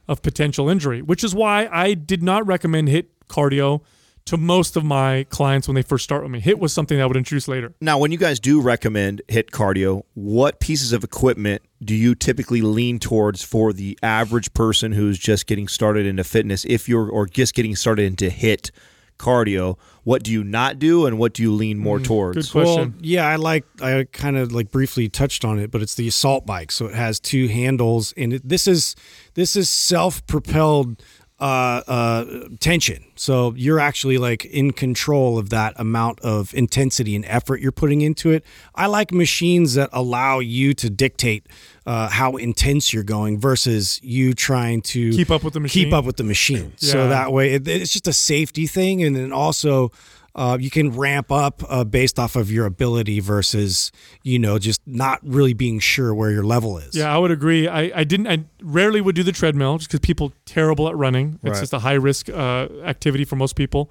[0.09, 3.83] of potential injury, which is why I did not recommend HIIT cardio
[4.27, 6.41] to most of my clients when they first start with me.
[6.41, 7.75] HIIT was something that I would introduce later.
[7.81, 12.63] Now, when you guys do recommend HIIT cardio, what pieces of equipment do you typically
[12.63, 16.65] lean towards for the average person who's just getting started into fitness?
[16.67, 18.71] If you're or just getting started into HIIT
[19.19, 22.37] cardio, what do you not do, and what do you lean more mm, towards?
[22.37, 22.93] good question.
[22.93, 26.09] Well, yeah, I like I kind of like briefly touched on it, but it's the
[26.09, 26.73] assault bike.
[26.73, 28.97] So it has two handles, and it, this is
[29.35, 31.03] this is self-propelled
[31.43, 32.25] uh, uh,
[32.61, 33.05] tension.
[33.17, 38.01] So you're actually like in control of that amount of intensity and effort you're putting
[38.01, 38.45] into it.
[38.77, 41.49] I like machines that allow you to dictate
[41.85, 45.87] uh, how intense you're going versus you trying to Keep up with the machine?
[45.87, 46.75] Keep up with the machine.
[46.77, 49.91] So that way, it, it's just a safety thing, and then also.
[50.35, 53.93] Uh, you can ramp up uh, based off of your ability versus
[54.23, 56.95] you know just not really being sure where your level is.
[56.97, 57.69] Yeah, I would agree.
[57.69, 58.27] I, I didn't.
[58.27, 61.35] I rarely would do the treadmill just because people terrible at running.
[61.43, 61.61] It's Right.
[61.61, 63.91] just a high risk uh, activity for most people.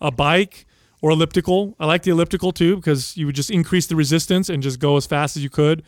[0.00, 0.66] A bike
[1.00, 1.74] or elliptical.
[1.80, 4.96] I like the elliptical too because you would just increase the resistance and just go
[4.96, 5.82] as fast as you could,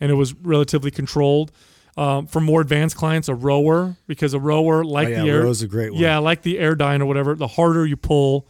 [0.00, 1.50] and it was relatively controlled.
[1.96, 5.42] Um, for more advanced clients, a rower because a rower like Oh, yeah, the air.
[5.42, 6.00] row's a great one.
[6.00, 7.34] Yeah, like the Airdyne or whatever.
[7.34, 8.46] The harder you pull,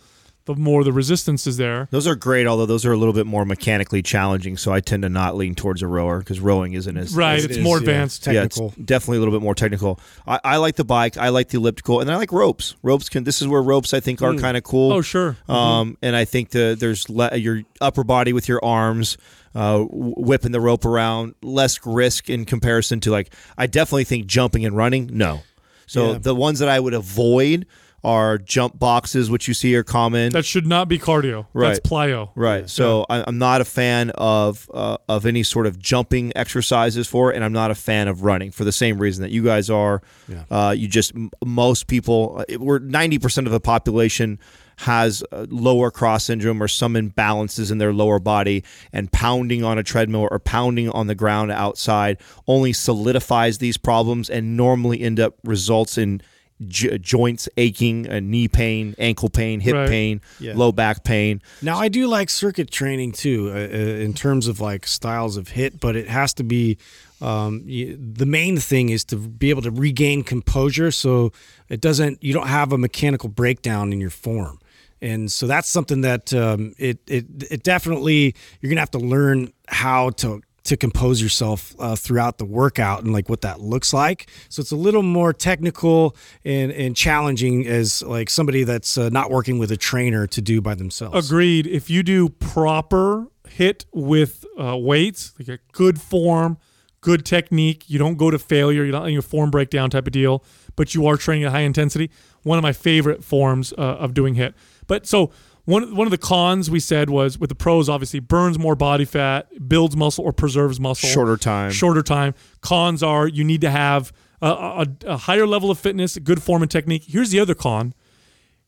[0.54, 1.88] the more the resistance is there.
[1.90, 4.56] Those are great, although those are a little bit more mechanically challenging.
[4.56, 7.44] So I tend to not lean towards a rower because rowing isn't as Right, as-
[7.46, 7.80] it's is, more yeah.
[7.80, 8.26] advanced.
[8.26, 8.84] Yeah, it's technical.
[8.84, 9.98] definitely a little bit more technical.
[10.26, 11.16] I, I like the bike.
[11.16, 12.76] I like the elliptical, and I like ropes.
[12.82, 13.24] Ropes can.
[13.24, 14.92] This is where ropes I think are kind of cool.
[14.92, 15.36] Oh, sure.
[15.48, 19.16] Um, and I think the there's le- your upper body with your arms,
[19.54, 23.32] uh, whipping the rope around, less risk in comparison to like.
[23.58, 25.10] I definitely think jumping and running.
[25.12, 25.40] No.
[25.86, 26.18] So Yeah.
[26.18, 27.66] the ones that I would avoid
[28.02, 30.32] are jump boxes, which you see are common.
[30.32, 31.46] That should not be cardio.
[31.52, 31.68] Right.
[31.68, 32.30] That's plyo.
[32.34, 32.68] Right.
[32.68, 37.32] So I, I'm not a fan of uh, of any sort of jumping exercises for
[37.32, 39.70] it, and I'm not a fan of running for the same reason that you guys
[39.70, 40.02] are.
[40.28, 40.44] Yeah.
[40.50, 41.12] Uh, you just
[41.44, 44.38] most people, uh, we're 90 percent of the population
[44.78, 49.82] has lower cross syndrome or some imbalances in their lower body, and pounding on a
[49.82, 55.34] treadmill or pounding on the ground outside only solidifies these problems and normally end up
[55.44, 56.22] results in.
[56.68, 59.88] J- joints aching, uh, knee pain, ankle pain, hip Right.
[59.88, 60.52] pain, Yeah.
[60.56, 61.40] low back pain.
[61.62, 65.48] Now I do like circuit training too, uh, uh, in terms of like styles of
[65.48, 66.76] HIIT, but it has to be.
[67.22, 71.32] Um, y the main thing is to be able to regain composure, so
[71.68, 72.22] it doesn't.
[72.24, 74.58] You don't have a mechanical breakdown in your form,
[75.02, 79.52] and so that's something that um, it it it definitely you're gonna have to learn
[79.68, 84.30] how to to compose yourself uh, throughout the workout and like what that looks like.
[84.48, 89.30] So it's a little more technical and and challenging as like somebody that's uh, not
[89.30, 91.26] working with a trainer to do by themselves.
[91.26, 91.66] Agreed.
[91.66, 96.58] If you do proper HIIT with uh, weights, like a good form,
[97.00, 100.12] good technique, you don't go to failure, you're not in your form breakdown type of
[100.12, 100.44] deal,
[100.76, 102.10] but you are training at high intensity.
[102.42, 104.54] One of my favorite forms uh, of doing HIIT.
[104.86, 105.30] But so
[105.70, 109.04] one one of the cons we said was with the pros, obviously burns more body
[109.04, 111.70] fat, builds muscle or preserves muscle, Shorter time.
[111.70, 112.34] shorter time.
[112.60, 116.62] Cons are you need to have a, a, a higher level of fitness, good form
[116.62, 117.04] and technique.
[117.06, 117.94] Here's the other con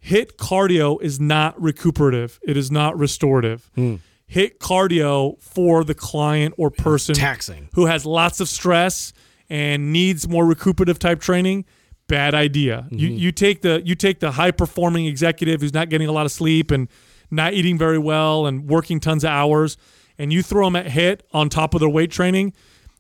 [0.04, 3.96] HIIT cardio is not recuperative it is not restorative hmm.
[4.30, 7.68] HIIT cardio for the client or person Taxing.
[7.74, 9.12] who has lots of stress
[9.48, 11.64] and needs more recuperative type training
[12.12, 13.16] bad idea you mm-hmm.
[13.16, 16.32] you take the you take the high performing executive who's not getting a lot of
[16.32, 16.88] sleep and
[17.30, 19.78] not eating very well and working tons of hours
[20.18, 22.52] and you throw them at HIIT on top of their weight training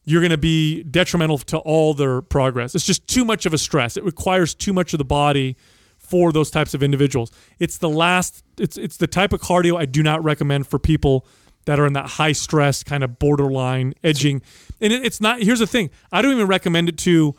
[0.04, 2.74] you're going to be detrimental to all their progress.
[2.74, 3.96] It's just too much of a stress.
[3.96, 5.56] It requires too much of the body
[5.98, 7.30] for those types of individuals.
[7.58, 11.26] It's the last it's it's the type of cardio I do not recommend for people
[11.64, 14.42] that are in that high stress kind of borderline edging.
[14.80, 15.90] And it, it's not here's the thing.
[16.10, 17.36] I don't even recommend it to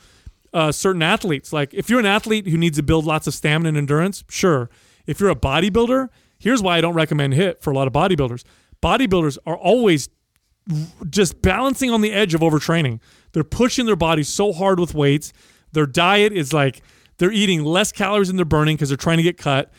[0.54, 1.52] uh, certain athletes.
[1.52, 4.70] Like if you're an athlete who needs to build lots of stamina and endurance, sure.
[5.06, 8.44] If you're a bodybuilder, here's why I don't recommend HIIT for a lot of bodybuilders.
[8.82, 10.10] Bodybuilders are always
[11.10, 13.00] just balancing on the edge of overtraining.
[13.34, 15.34] They're pushing their bodies so hard with weights.
[15.74, 16.82] Their diet is like
[17.18, 19.72] they're eating less calories than they're burning because they're trying to get cut.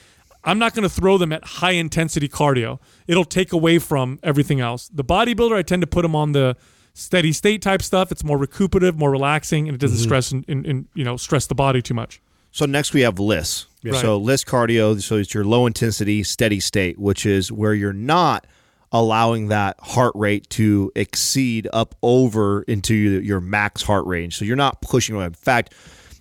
[0.42, 2.78] I'm not going to throw them at high intensity cardio.
[3.06, 4.90] It'll take away from everything else.
[4.92, 6.56] The bodybuilder, I tend to put them on the
[6.94, 8.10] steady state type stuff.
[8.10, 11.46] It's more recuperative, more relaxing, and it doesn't stress and, and, and, you know stress
[11.46, 12.20] the body too much.
[12.52, 13.66] So next we have LISS.
[13.84, 13.94] Right.
[13.96, 18.46] So LISS cardio, so it's your low intensity steady state, which is where you're not
[18.92, 24.36] allowing that heart rate to exceed up over into your max heart range.
[24.36, 25.16] So you're not pushing.
[25.16, 25.74] In fact,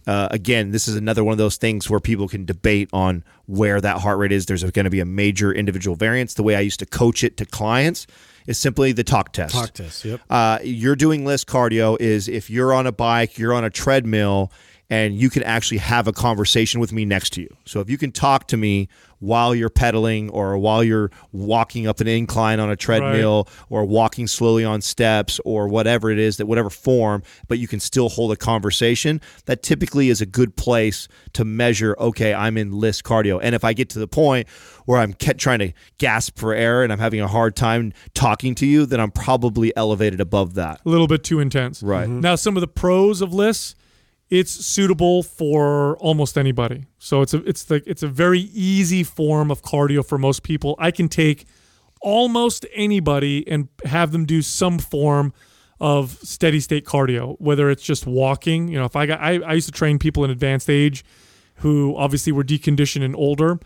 [0.08, 3.80] uh, again, this is another one of those things where people can debate on where
[3.80, 4.48] that heart rate is.
[4.48, 6.34] There's going to be a major individual variance.
[6.34, 8.08] The way I used to coach it to clients
[8.48, 9.54] is simply the talk test.
[9.54, 10.22] Talk test, yep.
[10.30, 14.52] Uh, you're doing LISS cardio is if you're on a bike, you're on a treadmill,
[14.90, 17.50] and you can actually have a conversation with me next to you.
[17.66, 22.02] So if you can talk to me while you're pedaling or while you're walking up
[22.02, 26.46] an incline on a treadmill or walking slowly on steps or whatever it is that
[26.46, 31.08] whatever form but you can still hold a conversation that typically is a good place
[31.32, 34.46] to measure okay i'm in LISS cardio and if i get to the point
[34.86, 38.66] where i'm trying to gasp for air and i'm having a hard time talking to
[38.66, 41.82] you then i'm probably elevated above that A little bit too intense.
[41.82, 42.10] Right.
[42.10, 42.20] Mhm.
[42.20, 43.76] Now, some of the pros of LISS,
[44.30, 46.86] it's suitable for almost anybody.
[46.98, 50.76] So it's a it's like it's a very easy form of cardio for most people.
[50.80, 51.46] I can take
[52.02, 55.34] almost anybody and have them do some form
[55.80, 58.68] of steady state cardio, whether it's just walking.
[58.70, 61.04] You know, if I got I, I used to train people in advanced age
[61.58, 63.60] who obviously were deconditioned and older.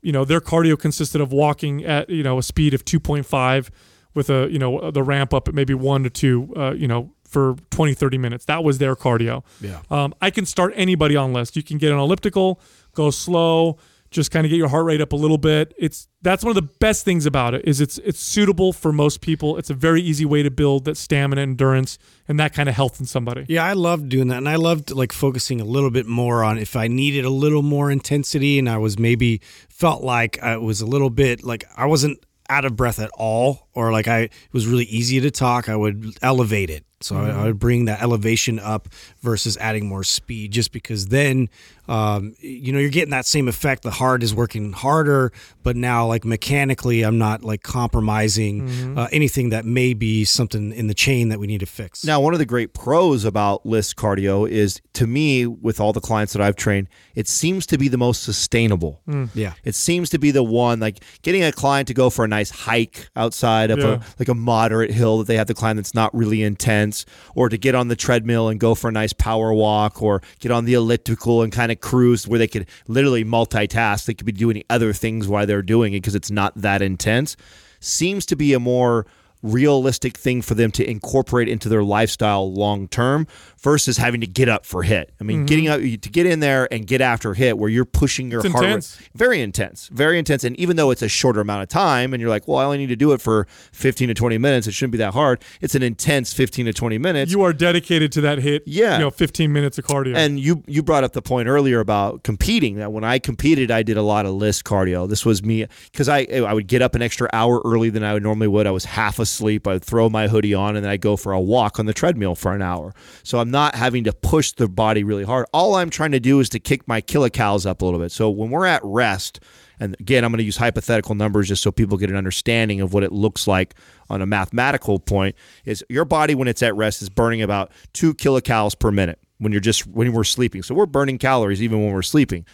[0.00, 3.70] You know, their cardio consisted of walking at you know a speed of 2.5
[4.14, 6.52] with a you know the ramp up at maybe one to two.
[6.56, 7.12] Uh, you know.
[7.28, 8.44] For 20, 30 minutes.
[8.46, 9.44] That was their cardio.
[9.60, 9.80] Yeah.
[9.90, 11.54] Um, I can start anybody on LISS.
[11.56, 12.60] You can get an elliptical,
[12.94, 13.78] go slow,
[14.10, 15.74] just kind of get your heart rate up a little bit.
[15.76, 19.20] It's that's one of the best things about it is it's it's suitable for most
[19.20, 19.56] people.
[19.58, 23.00] It's a very easy way to build that stamina, endurance, and that kind of health
[23.00, 23.44] in somebody.
[23.48, 26.58] Yeah, I loved doing that, and I loved like focusing a little bit more on
[26.58, 30.80] if I needed a little more intensity, and I was maybe felt like I was
[30.80, 32.18] a little bit like I wasn't
[32.50, 35.68] out of breath at all, or like I it was really easy to talk.
[35.68, 38.88] I would elevate it, so I, I would bring that elevation up
[39.22, 41.48] versus adding more speed, just because then
[41.88, 43.82] um, you know you're getting that same effect.
[43.82, 45.32] The heart is working harder,
[45.62, 50.86] but now like mechanically, I'm not like compromising uh, anything that may be something in
[50.86, 52.04] the chain that we need to fix.
[52.04, 56.00] Now, one of the great pros about LISS cardio is, to me, with all the
[56.00, 59.00] clients that I've trained, it seems to be the most sustainable.
[59.34, 59.54] yeah.
[59.64, 62.50] It seems to be the one like getting a client to go for a nice
[62.50, 63.94] hike outside of Yeah.
[63.94, 66.87] a like a moderate hill that they have to climb that's not really intense,
[67.34, 70.50] or to get on the treadmill and go for a nice power walk, or get
[70.50, 74.04] on the elliptical and kind of cruise where they could literally multitask.
[74.04, 77.36] They could be doing other things while they're doing it because it's not that intense.
[77.80, 79.06] Seems to be a more
[79.42, 83.26] realistic thing for them to incorporate into their lifestyle long term
[83.60, 85.06] versus having to get up for HIIT.
[85.20, 85.94] I mean, getting mm-hmm.
[85.94, 88.64] up to get in there and get after HIIT where you're pushing your It's heart
[88.64, 89.00] intense.
[89.00, 90.44] rate very intense, very intense.
[90.44, 92.78] And even though it's a shorter amount of time, and you're like, well, I only
[92.78, 95.42] need to do it for 15 to 20 minutes, it shouldn't be that hard.
[95.60, 97.32] It's an intense 15 to 20 minutes.
[97.32, 98.60] You are dedicated to that HIIT.
[98.66, 98.94] Yeah.
[98.94, 100.16] You know, 15 minutes of cardio.
[100.16, 102.76] And you you brought up the point earlier about competing.
[102.76, 105.08] That when I competed, I did a lot of LISS cardio.
[105.08, 108.14] This was me because I I would get up an extra hour early than I
[108.14, 108.66] would normally would.
[108.66, 109.66] I was half asleep.
[109.66, 111.94] I would throw my hoodie on and then I'd go for a walk on the
[111.94, 112.94] treadmill for an hour.
[113.22, 115.46] So I'm not having to push the body really hard.
[115.52, 118.12] All I'm trying to do is to kick my kilocalories up a little bit.
[118.12, 119.40] So when we're at rest.
[119.80, 122.92] And again, I'm going to use hypothetical numbers just so people get an understanding of
[122.92, 123.76] what it looks like
[124.10, 125.36] on a mathematical point.
[125.64, 129.52] Is your body when it's at rest is burning about two kilocalories per minute when
[129.52, 130.62] you're just when we're sleeping.
[130.62, 132.44] So we're burning calories even when we're sleeping.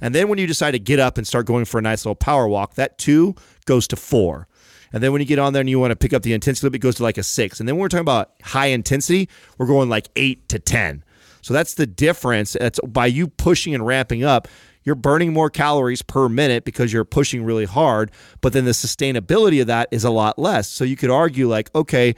[0.00, 2.16] And then when you decide to get up and start going for a nice little
[2.16, 4.48] power walk, that two goes to four.
[4.92, 6.74] And then when you get on there and you want to pick up the intensity,
[6.74, 7.60] it goes to like a six.
[7.60, 9.28] And then when we're talking about high intensity,
[9.58, 11.04] we're going like eight to 10.
[11.40, 12.56] So that's the difference.
[12.58, 14.48] That's by you pushing and ramping up,
[14.84, 18.10] you're burning more calories per minute because you're pushing really hard.
[18.40, 20.68] But then the sustainability of that is a lot less.
[20.68, 22.14] So you could argue, like, okay,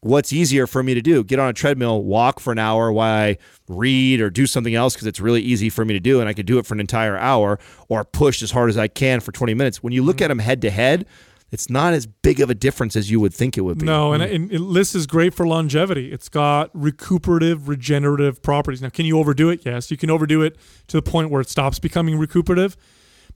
[0.00, 1.24] what's easier for me to do?
[1.24, 4.94] Get on a treadmill, walk for an hour while I read or do something else
[4.94, 6.80] because it's really easy for me to do and I could do it for an
[6.80, 7.58] entire hour
[7.88, 9.82] or push as hard as I can for 20 minutes.
[9.82, 10.24] When you look mm-hmm.
[10.24, 11.06] at them head to head,
[11.50, 13.86] it's not as big of a difference as you would think it would be.
[13.86, 16.12] No, and, and, and this is great for longevity.
[16.12, 18.82] It's got recuperative, regenerative properties.
[18.82, 19.64] Now, can you overdo it?
[19.64, 20.56] Yes, you can overdo it
[20.88, 22.76] to the point where it stops becoming recuperative.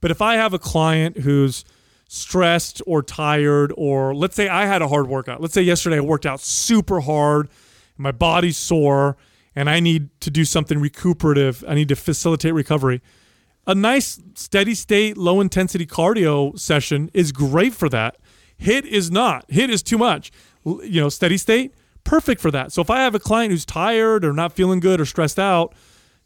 [0.01, 1.65] But if I have a client who's
[2.13, 5.41] stressed or tired, or let's say I had a hard workout.
[5.41, 7.49] Let's say yesterday I worked out super hard,
[7.97, 9.17] my body's sore,
[9.57, 11.65] and I need to do something recuperative.
[11.67, 13.01] I need to facilitate recovery.
[13.67, 18.17] A nice steady state, low intensity cardio session is great for that.
[18.61, 19.47] HIIT is not.
[19.49, 20.33] HIIT is too much.
[20.65, 22.73] You know, steady state, perfect for that.
[22.73, 25.75] So if I have a client who's tired or not feeling good or stressed out,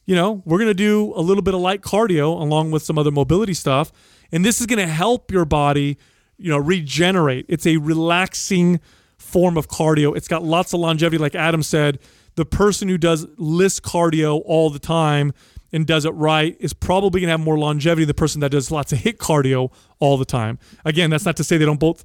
[0.06, 2.98] you know, we're going to do a little bit of light cardio along with some
[2.98, 3.92] other mobility stuff
[4.32, 5.98] and this is going to help your body,
[6.36, 7.46] you know, regenerate.
[7.48, 8.80] It's a relaxing
[9.18, 10.16] form of cardio.
[10.16, 11.98] It's got lots of longevity, like Adam said.
[12.34, 15.32] The person who does LISS cardio all the time
[15.72, 18.50] and does it right is probably going to have more longevity than the person that
[18.50, 20.58] does lots of HIIT cardio all the time.
[20.84, 22.04] Again, that's not to say they don't both,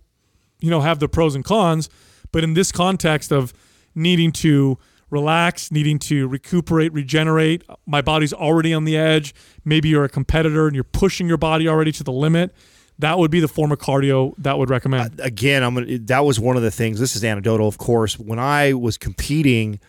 [0.59, 1.89] you know, have the pros and cons,
[2.32, 3.53] but in this context of
[3.95, 4.78] needing to
[5.09, 7.64] relax, needing to recuperate, regenerate.
[7.86, 9.36] My body's already on the edge.
[9.64, 12.53] Maybe you're a competitor and you're pushing your body already to the limit.
[12.97, 15.20] That would be the form of cardio that would recommend.
[15.20, 16.99] Uh, again, I'm gonna, that was one of the things.
[16.99, 18.18] This is anecdotal, of course.
[18.18, 19.80] When I was competing,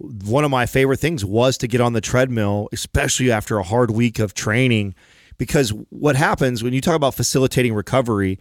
[0.00, 3.90] one of my favorite things was to get on the treadmill, especially after a hard
[3.90, 4.94] week of training,
[5.36, 8.38] because what happens when you talk about facilitating recovery,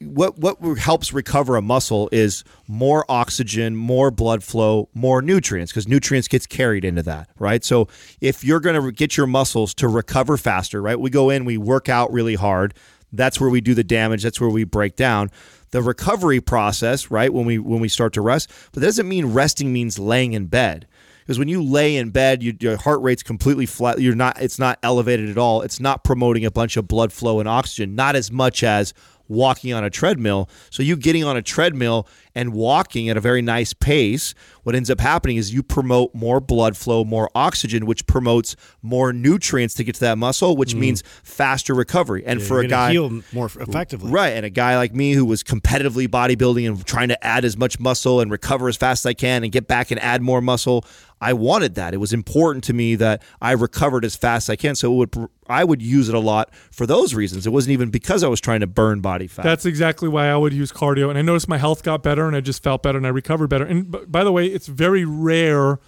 [0.00, 5.86] what what helps recover a muscle is more oxygen, more blood flow, more nutrients because
[5.86, 7.62] nutrients gets carried into that, right?
[7.62, 7.88] So
[8.22, 10.98] if you're going to get your muscles to recover faster, right?
[10.98, 12.72] We go in, we work out really hard.
[13.12, 15.30] That's where we do the damage, that's where we break down.
[15.70, 17.32] The recovery process, right?
[17.32, 20.46] When we when we start to rest, but that doesn't mean resting means laying in
[20.46, 20.86] bed
[21.30, 24.00] because when you lay in bed, you, your heart rate's completely flat.
[24.00, 24.42] You're not.
[24.42, 25.62] It's not elevated at all.
[25.62, 27.94] It's not promoting a bunch of blood flow and oxygen.
[27.94, 28.92] Not as much as
[29.28, 30.50] walking on a treadmill.
[30.70, 34.90] So you getting on a treadmill and walking at a very nice pace, what ends
[34.90, 39.84] up happening is you promote more blood flow, more oxygen, which promotes more nutrients to
[39.84, 40.80] get to that muscle, which mm.
[40.80, 42.24] means faster recovery.
[42.26, 44.30] And yeah, for a guy heal more effectively, right?
[44.30, 47.80] And a guy like me who was competitively bodybuilding and trying to add as much
[47.80, 50.84] muscle and recover as fast as I can and get back and add more muscle,
[51.20, 51.92] I wanted that.
[51.92, 54.74] It was important to me that I recovered as fast as I can.
[54.74, 57.46] So it would I would use it a lot for those reasons.
[57.46, 59.42] It wasn't even because I was trying to burn body fat.
[59.42, 61.10] That's exactly why I would use cardio.
[61.10, 63.48] And I noticed my health got better and I just felt better and I recovered
[63.48, 63.64] better.
[63.64, 65.78] And by the way, it's very rare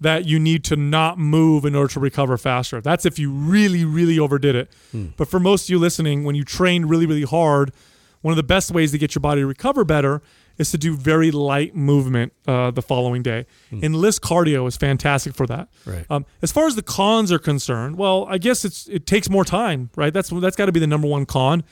[0.00, 2.80] that you need to not move in order to recover faster.
[2.80, 4.72] That's if you really, really overdid it.
[4.90, 5.08] Hmm.
[5.16, 7.72] But for most of you listening, when you train really, really hard,
[8.20, 10.22] one of the best ways to get your body to recover better
[10.58, 13.46] is to do very light movement uh, the following day.
[13.70, 13.84] Mm.
[13.84, 15.68] And LISS cardio is fantastic for that.
[15.86, 16.04] Right.
[16.10, 19.44] Um, as far as the cons are concerned, well, I guess it's it takes more
[19.44, 20.12] time, right?
[20.12, 21.64] That's that's got to be the number one con.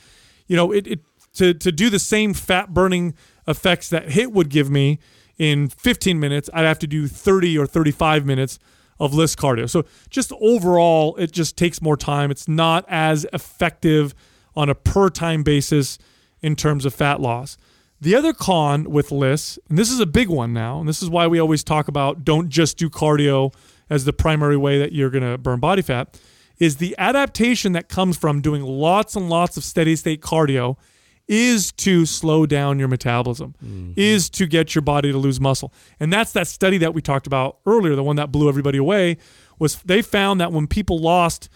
[0.46, 1.00] You know, it, it
[1.40, 3.14] to to do the same fat burning
[3.48, 4.98] effects that HIIT would give me
[5.38, 8.58] in 15 minutes, I'd have to do 30 or 35 minutes
[8.98, 9.68] of LISS cardio.
[9.68, 12.30] So just overall, it just takes more time.
[12.30, 14.14] It's not as effective
[14.54, 15.98] on a per time basis
[16.42, 17.56] in terms of fat loss.
[18.02, 21.08] The other con with LISS, and this is a big one now, and this is
[21.08, 23.54] why we always talk about don't just do cardio
[23.88, 26.20] as the primary way that you're going to burn body fat,
[26.58, 30.76] is the adaptation that comes from doing lots and lots of steady state cardio
[31.30, 33.92] is to slow down your metabolism, mm-hmm.
[33.94, 35.72] is to get your body to lose muscle.
[36.00, 39.16] And that's that study that we talked about earlier, the one that blew everybody away,
[39.60, 41.48] was they found that when people lost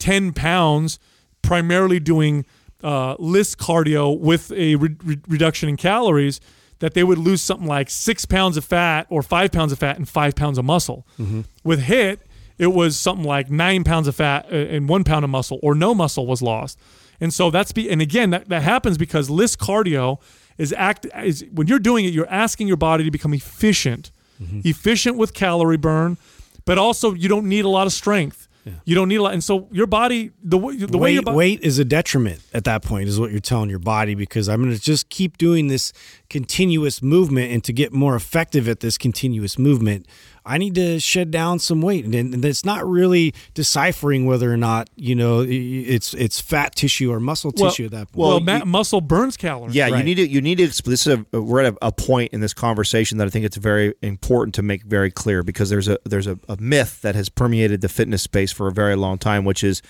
[0.00, 0.98] 10 pounds,
[1.40, 2.44] primarily doing
[2.84, 6.38] uh, LISS cardio with a re- re- reduction in calories,
[6.80, 9.96] that they would lose something like six pounds of fat or five pounds of fat
[9.96, 11.06] and five pounds of muscle.
[11.18, 11.42] Mm-hmm.
[11.64, 12.18] With HIIT,
[12.58, 15.74] it was something like nine pounds of fat uh, and one pound of muscle, or
[15.74, 16.78] no muscle was lost.
[17.20, 20.20] And so that's be and again that, that happens because LISS cardio
[20.58, 24.10] is act is when you're doing it, you're asking your body to become efficient,
[24.40, 24.60] mm-hmm.
[24.64, 26.18] efficient with calorie burn,
[26.64, 28.48] but also you don't need a lot of strength.
[28.64, 28.74] Yeah.
[28.84, 31.22] You don't need a lot, and so your body the way the weight, way your
[31.22, 34.48] bo- weight is a detriment at that point, is what you're telling your body because
[34.48, 35.92] I'm going to just keep doing this
[36.30, 40.06] continuous movement, and to get more effective at this continuous movement,
[40.44, 44.56] I need to shed down some weight, and, and it's not really deciphering whether or
[44.56, 48.16] not you know it's it's fat tissue or muscle well, tissue at that point.
[48.16, 49.74] Well, well you, muscle burns calories.
[49.74, 49.98] Yeah, right.
[49.98, 50.66] you need to you need to.
[50.66, 53.56] This is a, we're at a, a, point in this conversation that I think it's
[53.56, 57.28] very important to make very clear because there's a there's a, a myth that has
[57.28, 59.82] permeated the fitness space for a very long time, which is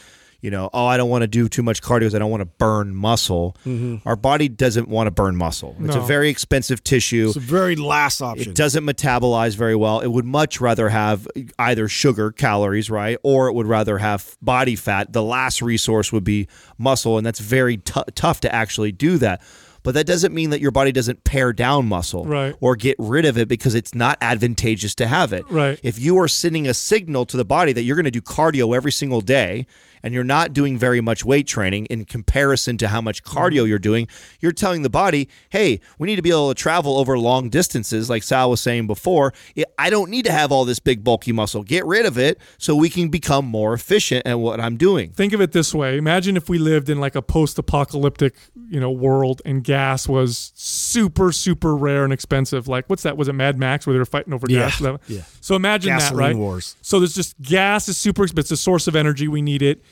[0.43, 2.43] you know, oh, I don't want to do too much cardio because I don't want
[2.43, 3.57] to burn muscle.
[3.65, 4.07] Mm-hmm.
[4.07, 5.75] Our body doesn't want to burn muscle.
[5.81, 6.03] It's no.
[6.03, 7.29] a very expensive tissue.
[7.29, 8.51] It's a very last option.
[8.51, 10.01] It doesn't metabolize very well.
[10.01, 11.27] It would much rather have
[11.59, 15.13] either sugar, calories, right, or it would rather have body fat.
[15.13, 19.41] The last resource would be muscle, and that's very t- tough to actually do that.
[19.85, 22.55] but that doesn't mean that your body doesn't pare down muscle Right.
[22.61, 25.45] or get rid of it because it's not advantageous to have it.
[25.51, 25.81] Right.
[25.83, 28.77] If you are sending a signal to the body that you're going to do cardio
[28.77, 29.67] every single day
[30.03, 33.39] and you're not doing very much weight training in comparison to how much Mm-hmm.
[33.39, 34.09] cardio you're doing,
[34.41, 38.09] you're telling the body, hey, we need to be able to travel over long distances,
[38.11, 39.33] like Sal was saying before.
[39.57, 41.63] I- I don't need to have all this big, bulky muscle.
[41.65, 45.11] Get rid of it so we can become more efficient at what I'm doing.
[45.11, 48.35] think of it this way imagine if we lived in like a post-apocalyptic
[48.69, 53.29] you know world and gas was super super rare and expensive like what's that was
[53.29, 55.23] it mad max where they were fighting over Yeah, gas yeah.
[55.41, 56.77] so imagine that right wars.
[56.83, 59.83] so there's just gas is super expensive it's a source of energy we need it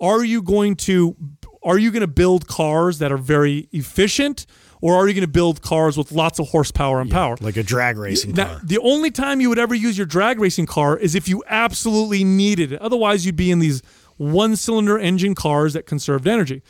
[0.00, 1.16] are you going to
[1.62, 4.46] are you going to build cars that are very efficient
[4.80, 7.62] or are you going to build cars with lots of horsepower and power like a
[7.62, 8.60] drag racing now, car.
[8.64, 12.24] the only time you would ever use your drag racing car is if you absolutely
[12.24, 12.80] needed it.
[12.80, 13.82] Otherwise, you'd be in these
[14.16, 16.62] one cylinder engine cars that conserved energy.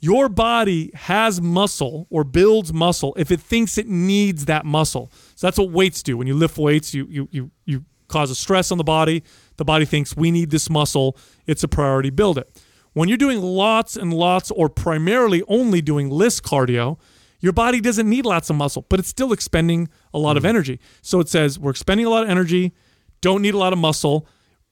[0.00, 5.10] Your body has muscle or builds muscle if it thinks it needs that muscle.
[5.34, 6.16] So that's what weights do.
[6.16, 9.24] When you lift weights, you you you you cause a stress on the body.
[9.56, 11.16] The body thinks we need this muscle.
[11.46, 12.10] It's a priority.
[12.10, 12.57] Build it.
[12.98, 16.98] When you're doing lots and lots, or primarily only doing LISS cardio,
[17.38, 20.80] your body doesn't need lots of muscle, but it's still expending a lot of energy.
[21.00, 22.74] So it says we're expending a lot of energy,
[23.20, 24.26] don't need a lot of muscle.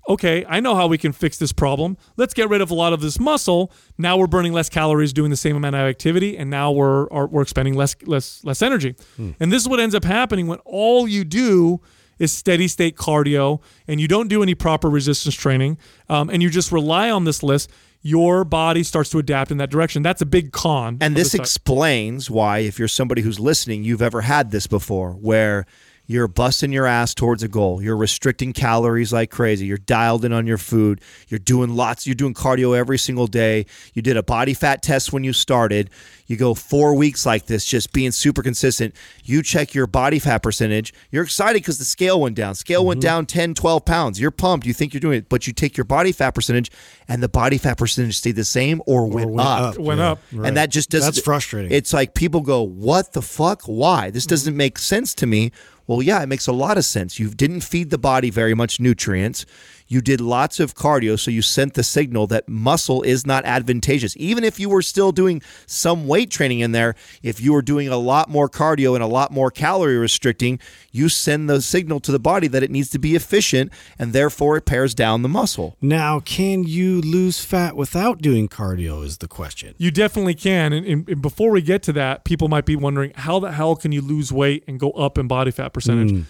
[0.08, 1.96] Okay, I know how we can fix this problem.
[2.16, 3.70] Let's get rid of a lot of this muscle.
[3.96, 7.28] Now we're burning less calories doing the same amount of activity, and now we're are,
[7.28, 8.96] we're expending less less less energy.
[9.38, 11.80] And this is what ends up happening when all you do
[12.18, 16.50] is steady state cardio, and you don't do any proper resistance training, um, and you
[16.50, 17.68] just rely on this LISS.
[18.06, 20.02] Your body starts to adapt in that direction.
[20.02, 20.98] That's a big con.
[21.00, 25.66] And this explains why, if you're somebody who's listening, you've ever had this before, where
[26.06, 27.82] you're busting your ass towards a goal.
[27.82, 29.66] You're restricting calories like crazy.
[29.66, 31.00] You're dialed in on your food.
[31.28, 32.06] You're doing lots.
[32.06, 33.66] You're doing cardio every single day.
[33.92, 35.90] You did a body fat test when you started.
[36.26, 38.94] You go four weeks like this, just being super consistent.
[39.24, 40.92] You check your body fat percentage.
[41.10, 42.54] You're excited because the scale went down.
[42.54, 43.06] Scale went mm-hmm.
[43.06, 44.20] down 10, 12 pounds.
[44.20, 44.66] You're pumped.
[44.66, 46.70] You think you're doing it, but you take your body fat percentage
[47.08, 49.74] and the body fat percentage stayed the same or went, went up.
[49.74, 49.78] up.
[49.78, 50.10] went Yeah.
[50.10, 50.20] up.
[50.32, 50.48] Right.
[50.48, 51.06] And that just doesn't.
[51.06, 51.70] That's frustrating.
[51.70, 53.62] It's like people go, "What the fuck?
[53.62, 54.10] Why?
[54.10, 54.30] This mm-hmm.
[54.30, 55.52] doesn't make sense to me."
[55.86, 57.18] Well, yeah, it makes a lot of sense.
[57.18, 59.46] You didn't feed the body very much nutrients.
[59.88, 64.16] You did lots of cardio, so you sent the signal that muscle is not advantageous.
[64.16, 67.88] Even if you were still doing some weight training in there, if you were doing
[67.88, 70.58] a lot more cardio and a lot more calorie restricting,
[70.90, 74.56] you send the signal to the body that it needs to be efficient, and therefore
[74.56, 75.76] it pares down the muscle.
[75.80, 79.04] Now, can you lose fat without doing cardio?
[79.04, 79.74] Is the question.
[79.78, 80.72] You definitely can.
[80.72, 83.76] And, and, and before we get to that, people might be wondering how the hell
[83.76, 86.10] can you lose weight and go up in body fat percentage?
[86.10, 86.22] Hmm.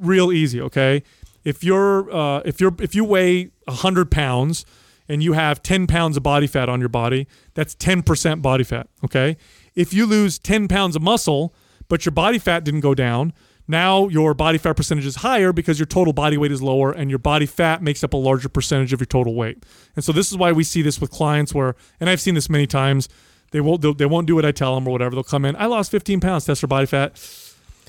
[0.00, 1.02] Real easy, okay?
[1.46, 4.66] If you're uh, if you're if you weigh hundred pounds
[5.08, 8.64] and you have ten pounds of body fat on your body, that's ten percent body
[8.64, 8.88] fat.
[9.04, 9.36] Okay.
[9.76, 11.54] If you lose ten pounds of muscle,
[11.86, 13.32] but your body fat didn't go down,
[13.68, 17.10] now your body fat percentage is higher because your total body weight is lower and
[17.10, 19.62] your body fat makes up a larger percentage of your total weight.
[19.94, 22.50] And so this is why we see this with clients where, and I've seen this
[22.50, 23.08] many times,
[23.52, 25.14] they won't they won't do what I tell them or whatever.
[25.14, 27.22] They'll come in, I lost 15 pounds, test for body fat.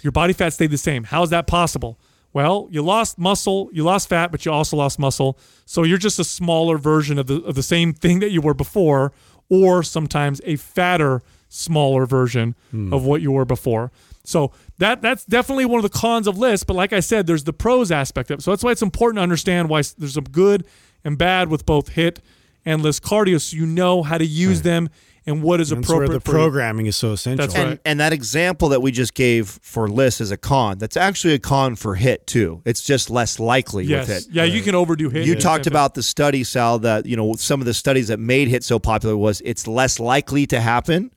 [0.04, 1.06] Your body fat stayed the same.
[1.06, 1.98] How is that possible?
[2.38, 5.40] Well, you lost muscle, you lost fat, but you also lost muscle.
[5.66, 8.54] So you're just a smaller version of the of the same thing that you were
[8.54, 9.12] before,
[9.50, 12.94] or sometimes a fatter, smaller version hmm.
[12.94, 13.92] of what you were before.
[14.24, 16.64] So that that's definitely one of the cons of lists.
[16.64, 18.44] But like I said, there's the pros aspect of it.
[18.44, 20.64] So that's why it's important to understand why there's some good
[21.04, 22.20] and bad with both HIIT
[22.64, 24.92] and LISS cardio, so you know how to use them
[25.28, 26.44] and what is That's where appropriate the for you.
[26.44, 27.46] programming is so essential.
[27.46, 27.80] That's And, right.
[27.86, 30.78] and that example that we just gave for LISS is a con.
[30.78, 32.62] That's actually a con for HIIT too.
[32.66, 34.08] It's just less likely Yes.
[34.08, 34.28] with HIIT.
[34.32, 35.26] Yeah, you can overdo HIIT.
[35.26, 35.40] You Yeah.
[35.40, 38.64] talked about the study, Sal, that you know some of the studies that made HIIT
[38.64, 41.12] so popular was it's less likely to happen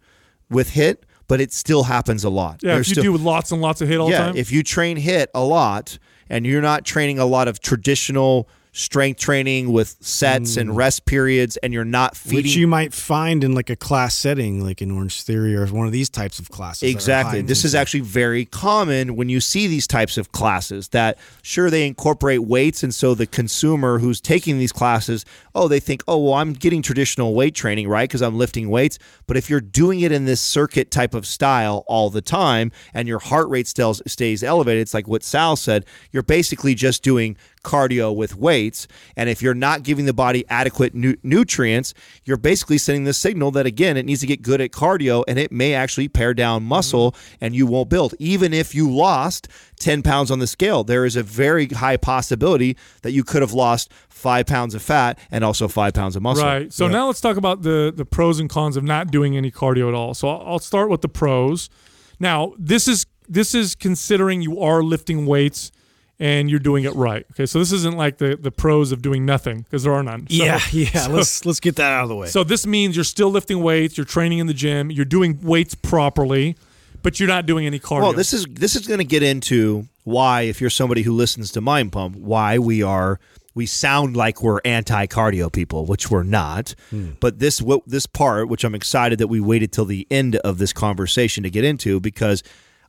[0.50, 0.96] with HIIT,
[1.28, 2.58] but it still happens a lot.
[2.62, 4.36] Yeah, There's if you still, do lots and lots of HIIT all the yeah, time.
[4.36, 5.98] if you train HIIT a lot
[6.28, 10.76] and you're not training a lot of traditional strength training with sets and hmm.
[10.76, 14.62] rest periods, and you're not feeding which you might find in like a class setting,
[14.62, 16.88] like in Orangetheory or one of these types of classes.
[16.88, 17.42] Exactly.
[17.42, 21.86] This is actually very common when you see these types of classes that sure they
[21.86, 25.24] incorporate weights and so the consumer who's taking these classes,
[25.54, 28.08] oh, they think, "Oh, well, I'm getting traditional weight training, right?
[28.08, 31.84] because I'm lifting weights." But if you're doing it in this circuit type of style
[31.86, 35.84] all the time and your heart rate stays stays elevated, it's like what Sal said,
[36.12, 38.88] you're basically just doing cardio with weights.
[39.16, 41.94] And if you're not giving the body adequate nu- nutrients,
[42.24, 45.38] you're basically sending the signal that, again, it needs to get good at cardio and
[45.38, 47.44] it may actually pare down muscle mm-hmm.
[47.44, 48.14] and you won't build.
[48.18, 49.48] Even if you lost
[49.78, 53.52] 10 pounds on the scale, there is a very high possibility that you could have
[53.52, 53.90] lost
[54.20, 56.44] five pounds of fat and also five pounds of muscle.
[56.44, 56.72] Right.
[56.72, 59.88] So now let's talk about the the pros and cons of not doing any cardio
[59.88, 60.14] at all.
[60.14, 61.70] So I'll I'll start with the pros.
[62.18, 65.72] Now this is this is considering you are lifting weights
[66.18, 67.24] and you're doing it right.
[67.32, 67.46] Okay.
[67.46, 70.28] So this isn't like the the pros of doing nothing because there are none.
[70.28, 71.06] So, yeah, yeah.
[71.06, 72.26] so- let's let's get that out of the way.
[72.28, 75.74] So this means you're still lifting weights, you're training in the gym, you're doing weights
[75.74, 76.56] properly,
[77.02, 78.02] but you're not doing any cardio.
[78.02, 81.52] Well, this is this is going to get into why, if you're somebody who listens
[81.52, 83.18] to Mind Pump, why we are
[83.54, 86.74] we sound like we're anti cardio people, which we're not.
[86.90, 87.12] Hmm.
[87.20, 90.58] But this what this part, which I'm excited that we waited till the end of
[90.58, 92.42] this conversation to get into, because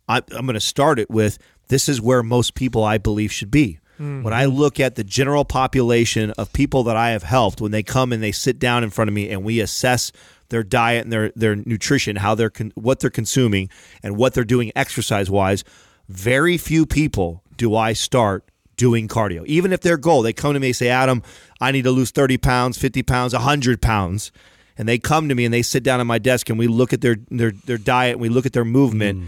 [0.08, 1.40] I, I'm going to start it with
[1.70, 3.80] this is where most people I believe should be.
[3.98, 4.24] Hmm.
[4.24, 7.84] When I look at the general population of people that I have helped, when they
[7.84, 10.12] come and they sit down in front of me and we assess
[10.50, 13.70] their diet and their their nutrition, how they're con- what they're consuming,
[14.04, 15.64] and what they're doing exercise wise,
[16.08, 18.51] very few people do I start
[18.82, 19.46] doing cardio.
[19.46, 21.22] Even if their goal, they come to me and say, Adam,
[21.62, 24.32] I need to lose 30 pounds, 50 pounds, 100 pounds.
[24.76, 26.92] And they come to me and they sit down at my desk and we look
[26.92, 29.20] at their their, their diet and we look at their movement.
[29.20, 29.28] Mm.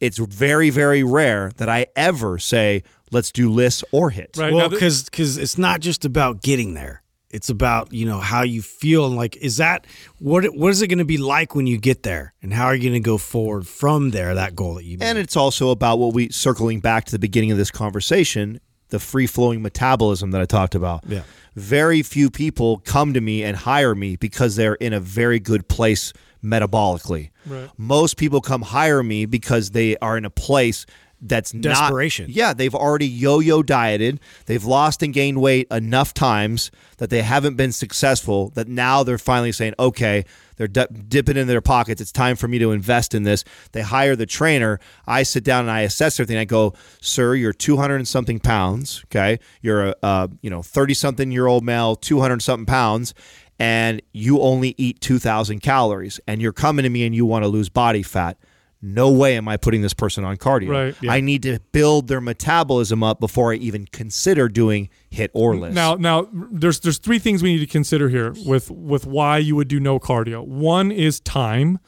[0.00, 2.82] It's very, very rare that I ever say,
[3.12, 4.36] let's do LISS or HIIT.
[4.36, 4.50] right.
[4.50, 7.04] now well, th- because it's not just about getting there.
[7.30, 9.86] It's about you know how you feel and like is that
[10.18, 12.74] what what is it going to be like when you get there and how are
[12.74, 15.04] you going to go forward from there that goal that you made.
[15.04, 18.60] And it's also about what we circling back to the beginning of this conversation,
[18.90, 21.04] the free flowing metabolism that I talked about.
[21.06, 21.22] Yeah.
[21.54, 25.68] Very few people come to me and hire me because they're in a very good
[25.68, 26.12] place
[26.42, 27.30] metabolically.
[27.46, 27.70] Right.
[27.76, 30.86] Most people come hire me because they are in a place
[31.20, 32.26] that's Desperation.
[32.26, 34.20] Not, yeah, they've already yo-yo dieted.
[34.46, 38.50] They've lost and gained weight enough times that they haven't been successful.
[38.50, 40.24] That now they're finally saying, "Okay,
[40.56, 42.00] they're di- dipping into their pockets.
[42.00, 44.78] It's time for me to invest in this." They hire the trainer.
[45.06, 46.38] I sit down and I assess everything.
[46.38, 49.02] I go, "Sir, you're 200 and something pounds.
[49.06, 53.14] Okay, you're a uh, you know 30 something year old male, 200 something pounds."
[53.60, 57.48] And you only eat 2,000 calories, and you're coming to me and you want to
[57.48, 58.36] lose body fat.
[58.80, 60.68] No way am I putting this person on cardio.
[60.68, 61.12] Right, yeah.
[61.12, 65.74] I need to build their metabolism up before I even consider doing HIIT or LISS.
[65.74, 69.56] Now, now there's there's three things we need to consider here with with why you
[69.56, 70.46] would do no cardio.
[70.46, 71.80] One is time.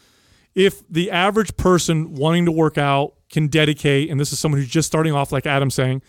[0.56, 4.68] If the average person wanting to work out can dedicate, and this is someone who's
[4.68, 6.02] just starting off, like Adam's saying,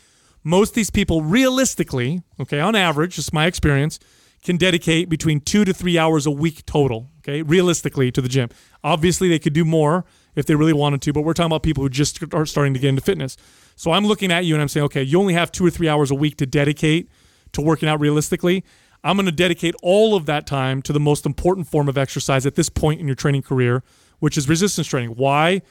[0.43, 3.99] most of these people realistically, okay, on average, just my experience,
[4.43, 8.49] can dedicate between two to three hours a week total, okay, realistically to the gym.
[8.83, 10.05] Obviously, they could do more
[10.35, 12.79] if they really wanted to, but we're talking about people who just are starting to
[12.79, 13.37] get into fitness.
[13.75, 15.89] So I'm looking at you and I'm saying, okay, you only have two or three
[15.89, 17.09] hours a week to dedicate
[17.53, 18.63] to working out realistically.
[19.03, 22.45] I'm going to dedicate all of that time to the most important form of exercise
[22.45, 23.83] at this point in your training career,
[24.19, 25.11] which is resistance training.
[25.11, 25.61] Why?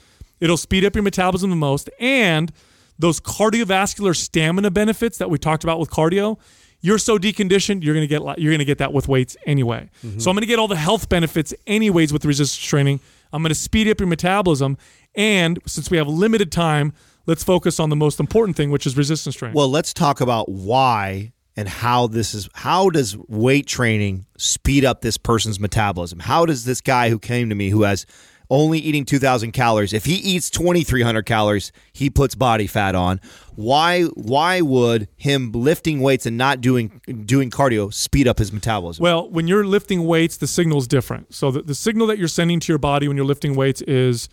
[0.40, 2.52] It'll speed up your metabolism the most and
[2.98, 6.38] those cardiovascular stamina benefits that we talked about with cardio.
[6.82, 9.90] You're so deconditioned, you're going to get you're going to get that with weights anyway.
[10.04, 10.18] Mm-hmm.
[10.18, 13.00] So I'm going to get all the health benefits anyways with resistance training.
[13.32, 14.76] I'm going to speed up your metabolism
[15.14, 16.92] and since we have limited time,
[17.26, 19.54] let's focus on the most important thing which is resistance training.
[19.54, 22.48] well, let's talk about why and how this is.
[22.54, 26.20] How does weight training speed up this person's metabolism?
[26.20, 28.06] How does this guy who came to me who has
[28.50, 33.20] only eating 2,000 calories, if he eats 2,300 calories, he puts body fat on.
[33.54, 34.04] Why?
[34.04, 39.02] Why would him lifting weights and not doing doing cardio speed up his metabolism?
[39.02, 41.34] Well, when you're lifting weights, the signal is different.
[41.34, 44.28] So the, the signal that you're sending to your body when you're lifting weights is,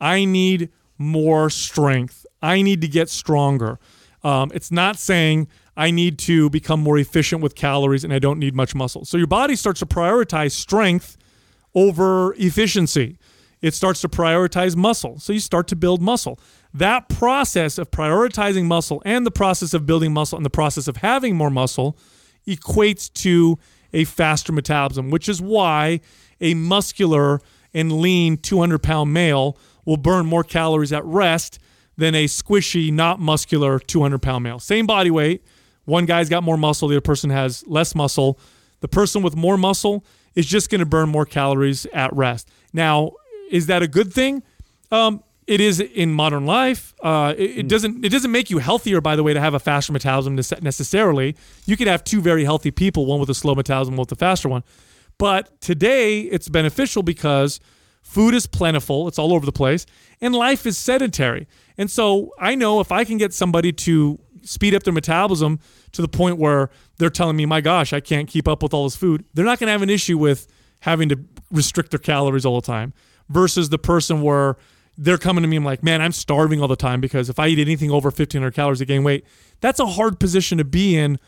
[0.00, 2.24] I need more strength.
[2.42, 3.78] I need to get stronger.
[4.22, 8.38] Um, it's not saying I need to become more efficient with calories and I don't
[8.38, 9.04] need much muscle.
[9.04, 11.16] So your body starts to prioritize strength
[11.74, 13.18] over efficiency.
[13.62, 15.18] It starts to prioritize muscle.
[15.18, 16.38] So you start to build muscle.
[16.74, 20.98] That process of prioritizing muscle and the process of building muscle and the process of
[20.98, 21.96] having more muscle
[22.46, 23.58] equates to
[23.92, 26.00] a faster metabolism, which is why
[26.40, 27.40] a muscular
[27.72, 31.58] and lean 200 pound male will burn more calories at rest
[31.96, 34.58] than a squishy, not muscular 200 pound male.
[34.58, 35.44] Same body weight.
[35.84, 38.38] One guy's got more muscle, the other person has less muscle.
[38.80, 40.04] The person with more muscle
[40.34, 42.50] is just going to burn more calories at rest.
[42.72, 43.12] Now,
[43.50, 44.42] is that a good thing?
[44.90, 46.94] Um, it is in modern life.
[47.00, 48.04] Uh, it, it doesn't.
[48.04, 51.36] It doesn't make you healthier, by the way, to have a faster metabolism necessarily.
[51.66, 54.16] You could have two very healthy people, one with a slow metabolism, one with a
[54.16, 54.64] faster one.
[55.18, 57.60] But today, it's beneficial because
[58.02, 59.08] food is plentiful.
[59.08, 59.86] It's all over the place,
[60.20, 61.46] and life is sedentary.
[61.78, 65.60] And so, I know if I can get somebody to speed up their metabolism
[65.92, 68.84] to the point where they're telling me, my gosh, I can't keep up with all
[68.84, 70.46] this food, they're not going to have an issue with
[70.80, 71.18] having to
[71.50, 72.92] restrict their calories all the time
[73.28, 74.56] versus the person where
[74.98, 77.48] they're coming to me, I'm like, man, I'm starving all the time because if I
[77.48, 79.24] eat anything over 1,500 calories, I gain weight.
[79.60, 81.18] That's a hard position to be in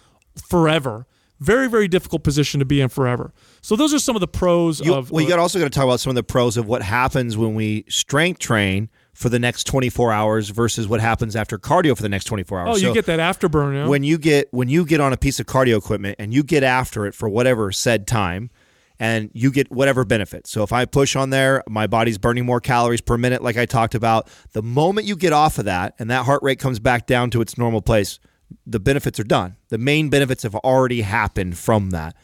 [0.48, 1.06] forever.
[1.40, 3.32] Very, very difficult position to be in forever.
[3.60, 5.10] So those are some of the pros You, of.
[5.12, 6.82] well, you uh, got also got to talk about some of the pros of what
[6.82, 11.96] happens when we strength train for the next 24 hours versus what happens after cardio
[11.96, 12.68] for the next 24 hours.
[12.70, 13.72] oh, you So get that afterburn.
[13.74, 13.88] Know?
[13.88, 16.62] when you get when you get on a piece of cardio equipment and you get
[16.64, 18.50] after it for whatever said time
[18.98, 20.46] and you get whatever benefit.
[20.46, 23.66] So if I push on there, my body's burning more calories per minute like I
[23.66, 24.28] talked about.
[24.52, 27.40] The moment you get off of that and that heart rate comes back down to
[27.40, 28.18] its normal place,
[28.66, 29.56] the benefits are done.
[29.68, 32.16] The main benefits have already happened from that.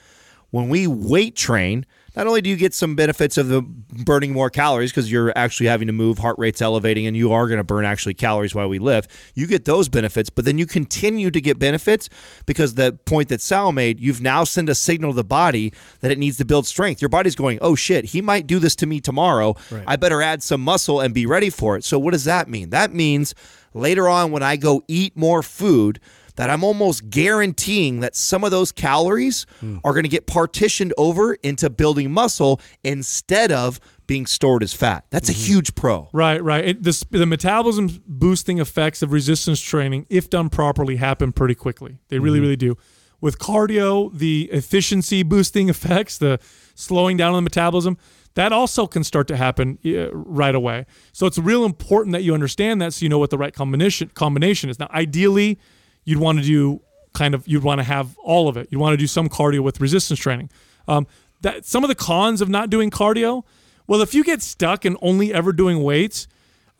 [0.51, 4.51] When we weight train, not only do you get some benefits of the burning more
[4.51, 7.65] calories because you're actually having to move, heart rate's elevating, and you are going to
[7.65, 11.41] burn actually calories while we live, you get those benefits, but then you continue to
[11.41, 12.09] get benefits
[12.47, 16.11] because the point that Sal made, you've now sent a signal to the body that
[16.11, 17.03] it needs to build strength.
[17.03, 19.55] Your body's going, oh shit, he might do this to me tomorrow.
[19.87, 21.85] I better add some muscle and be ready for it.
[21.85, 22.71] So, what does that mean?
[22.71, 23.35] That means
[23.73, 26.01] later on when I go eat more food,
[26.37, 29.79] that I'm almost guaranteeing that some of those calories hmm.
[29.85, 35.07] are going to get partitioned over into building muscle instead of being stored as fat.
[35.11, 35.47] That's a mm-hmm.
[35.47, 36.09] huge pro.
[36.13, 36.65] Right, right.
[36.65, 41.99] It, the, the metabolism boosting effects of resistance training, if done properly, happen pretty quickly.
[42.09, 42.43] They really, mm-hmm.
[42.43, 42.77] really do.
[43.21, 46.39] With cardio, the efficiency boosting effects, the
[46.75, 47.97] slowing down of the metabolism,
[48.35, 50.87] that also can start to happen uh, right away.
[51.13, 54.11] So it's real important that you understand that so you know what the right combination
[54.15, 54.79] combination is.
[54.79, 55.59] Now, ideally,
[56.05, 56.81] you'd want to do
[57.13, 58.69] kind of you'd want to have all of it.
[58.71, 60.51] You'd want to do some cardio with resistance training.
[60.89, 61.07] Um,
[61.43, 63.45] that some of the cons of not doing cardio.
[63.87, 66.27] Well, if you get stuck and only ever doing weights,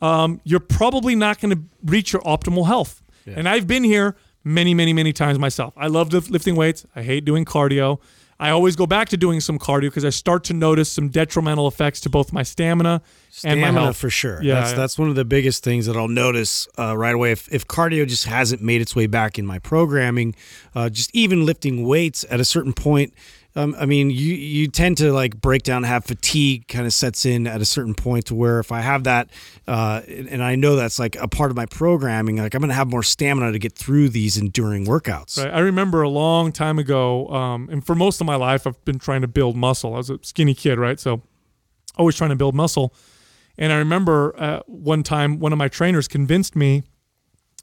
[0.01, 3.01] um, you're probably not going to reach your optimal health.
[3.37, 5.73] And I've been here many, many, many times myself.
[5.77, 6.85] I love lifting weights.
[6.95, 7.99] I hate doing cardio.
[8.37, 11.67] I always go back to doing some cardio because I start to notice some detrimental
[11.67, 13.01] effects to both my stamina,
[13.43, 13.97] and my Stamina health.
[13.97, 14.43] for sure.
[14.43, 14.77] Yeah, that's yeah.
[14.77, 17.31] that's one of the biggest things that I'll notice uh, right away.
[17.31, 20.35] If, if cardio just hasn't made its way back in my programming,
[20.73, 23.13] uh, just even lifting weights at a certain point.
[23.57, 27.25] Um, I mean, you you tend to like break down, have fatigue kind of sets
[27.25, 29.29] in at a certain point to where if I have that,
[29.65, 32.75] uh, and I know that's like a part of my programming, like I'm going to
[32.75, 35.41] have more stamina to get through these enduring workouts.
[35.41, 35.53] Right.
[35.53, 38.99] I remember a long time ago, um, and for most of my life, I've been
[38.99, 39.93] trying to build muscle.
[39.93, 40.99] I was a skinny kid, right?
[40.99, 41.21] So,
[41.97, 42.93] always trying to build muscle.
[43.57, 46.83] And I remember uh, one time, one of my trainers convinced me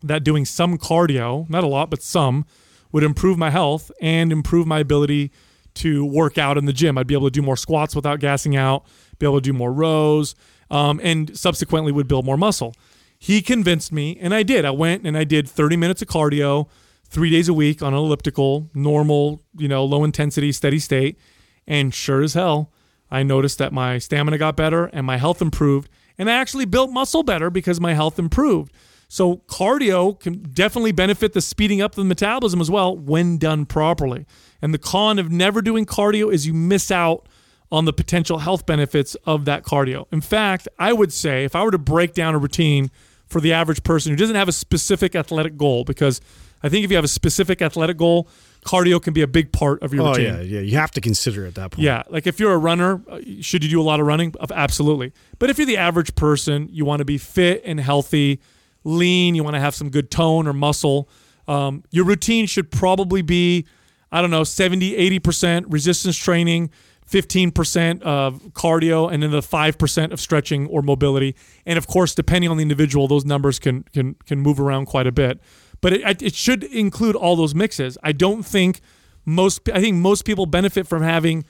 [0.03, 2.47] that doing some cardio, not a lot, but some,
[2.93, 5.31] would improve my health and improve my ability
[5.75, 6.99] to work out in the gym.
[6.99, 8.85] I'd be able to do more squats without gassing out,
[9.19, 10.35] be able to do more rows,
[10.71, 12.75] um, and subsequently would build more muscle.
[13.19, 14.65] He convinced me, and I did.
[14.65, 16.69] I went and I did 30 minutes of cardio
[17.05, 21.19] three days a week on an elliptical, normal, you know, low intensity, steady state.
[21.67, 22.73] And sure as hell,
[23.11, 25.91] I noticed that my stamina got better and my health improved.
[26.19, 28.73] And I actually built muscle better because my health improved.
[29.13, 33.67] So cardio can definitely benefit the speeding up of the metabolism as well when done
[33.67, 34.25] properly.
[34.63, 37.29] And the con of never doing cardio is you miss out
[37.71, 40.07] on the potential health benefits of that cardio.
[40.13, 42.91] In fact, I would say if I were to break down a routine
[43.27, 46.23] for the average person who doesn't have a specific athletic goal, because
[46.63, 48.31] I think if you have a specific athletic goal,
[48.65, 50.25] cardio can be a big part of your Oh routine.
[50.37, 50.61] yeah, yeah.
[50.61, 51.85] You have to consider at that point.
[51.85, 54.35] Yeah, like if you're a runner, uh, should you do a lot of running?
[54.51, 55.13] Absolutely.
[55.39, 58.41] But if you're the average person, you want to be fit and healthy,
[58.85, 61.09] lean, you want to have some good tone or muscle,
[61.49, 63.67] um, your routine should probably be,
[64.11, 66.71] I don't know, 70, 80% resistance training,
[67.11, 71.35] 15% of cardio, and then the 5% of stretching or mobility.
[71.67, 75.07] And of course, depending on the individual, those numbers can can can move around quite
[75.07, 75.41] a bit.
[75.81, 77.99] But it, it should include all those mixes.
[78.03, 78.81] I don't think
[79.25, 81.45] most I think most people benefit from having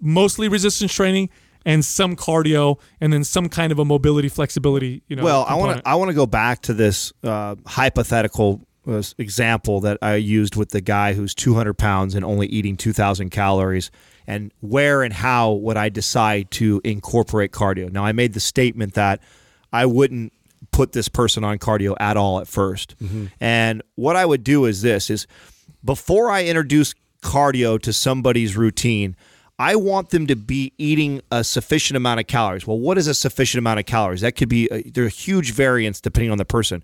[0.00, 1.28] mostly resistance training
[1.64, 5.54] and some cardio and then some kind of a mobility flexibility you know Well, I
[5.54, 10.16] want to I want to go back to this uh, hypothetical uh, example that I
[10.16, 13.90] used with the guy who's 200 pounds and only eating 2,000 calories,
[14.26, 17.90] and where and how would I decide to incorporate cardio?
[17.90, 19.20] Now, I made the statement that
[19.72, 20.32] I wouldn't
[20.70, 24.82] put this person on cardio at all at 1st and what I would do is
[24.82, 25.26] this: is
[25.84, 29.16] before I introduce cardio to somebody's routine.
[29.58, 32.66] I want them to be eating a sufficient amount of calories.
[32.66, 34.22] Well, what is a sufficient amount of calories?
[34.22, 36.82] That could be uh, there are huge variance depending on the person.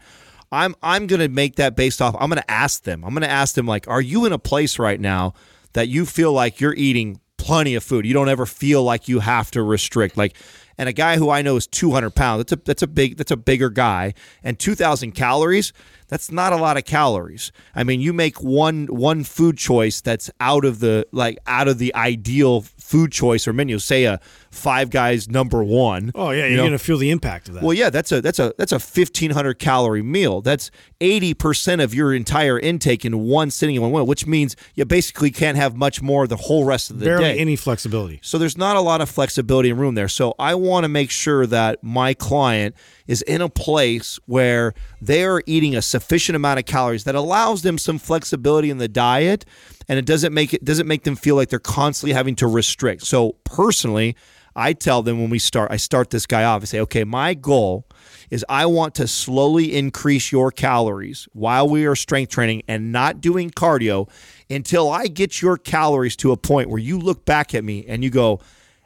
[0.53, 2.15] I'm I'm going to make that based off.
[2.19, 3.05] I'm going to ask them.
[3.05, 5.35] I'm going to ask them like, are you in a place right now
[5.73, 8.07] that you feel like you're eating plenty of food?
[8.07, 10.17] You don't ever feel like you have to restrict.
[10.17, 10.37] Like,
[10.79, 12.39] and a guy who I know is 200 pounds.
[12.39, 14.15] That's a that's a big that's a bigger guy,
[14.45, 15.73] and 2,000 calories.
[16.11, 17.53] That's not a lot of calories.
[17.75, 21.79] I mean, you make one one food choice that's out of the like out of
[21.79, 23.79] the ideal food choice or menu.
[23.79, 24.21] Say a
[24.51, 26.11] Five Guys number one.
[26.15, 26.65] Oh yeah, you you're know?
[26.65, 27.63] gonna feel the impact of that.
[27.63, 30.41] Well, yeah, that's a that's a that's a fifteen hundred calorie meal.
[30.41, 34.57] That's eighty percent of your entire intake in one sitting in one meal, which means
[34.75, 37.29] you basically can't have much more the whole rest of the Barely day.
[37.29, 38.19] Barely any flexibility.
[38.23, 40.09] So there's not a lot of flexibility and room there.
[40.09, 42.75] So I want to make sure that my client
[43.07, 47.63] is in a place where they are eating a sufficient amount of calories that allows
[47.63, 49.45] them some flexibility in the diet
[49.89, 53.03] and it doesn't make it doesn't make them feel like they're constantly having to restrict.
[53.03, 54.17] So personally,
[54.55, 56.63] I tell them when we start, I start this guy off.
[56.63, 57.87] I say, okay, my goal
[58.31, 63.21] is I want to slowly increase your calories while we are strength training and not
[63.21, 64.09] doing cardio
[64.49, 68.03] until I get your calories to a point where you look back at me and
[68.05, 68.41] you go,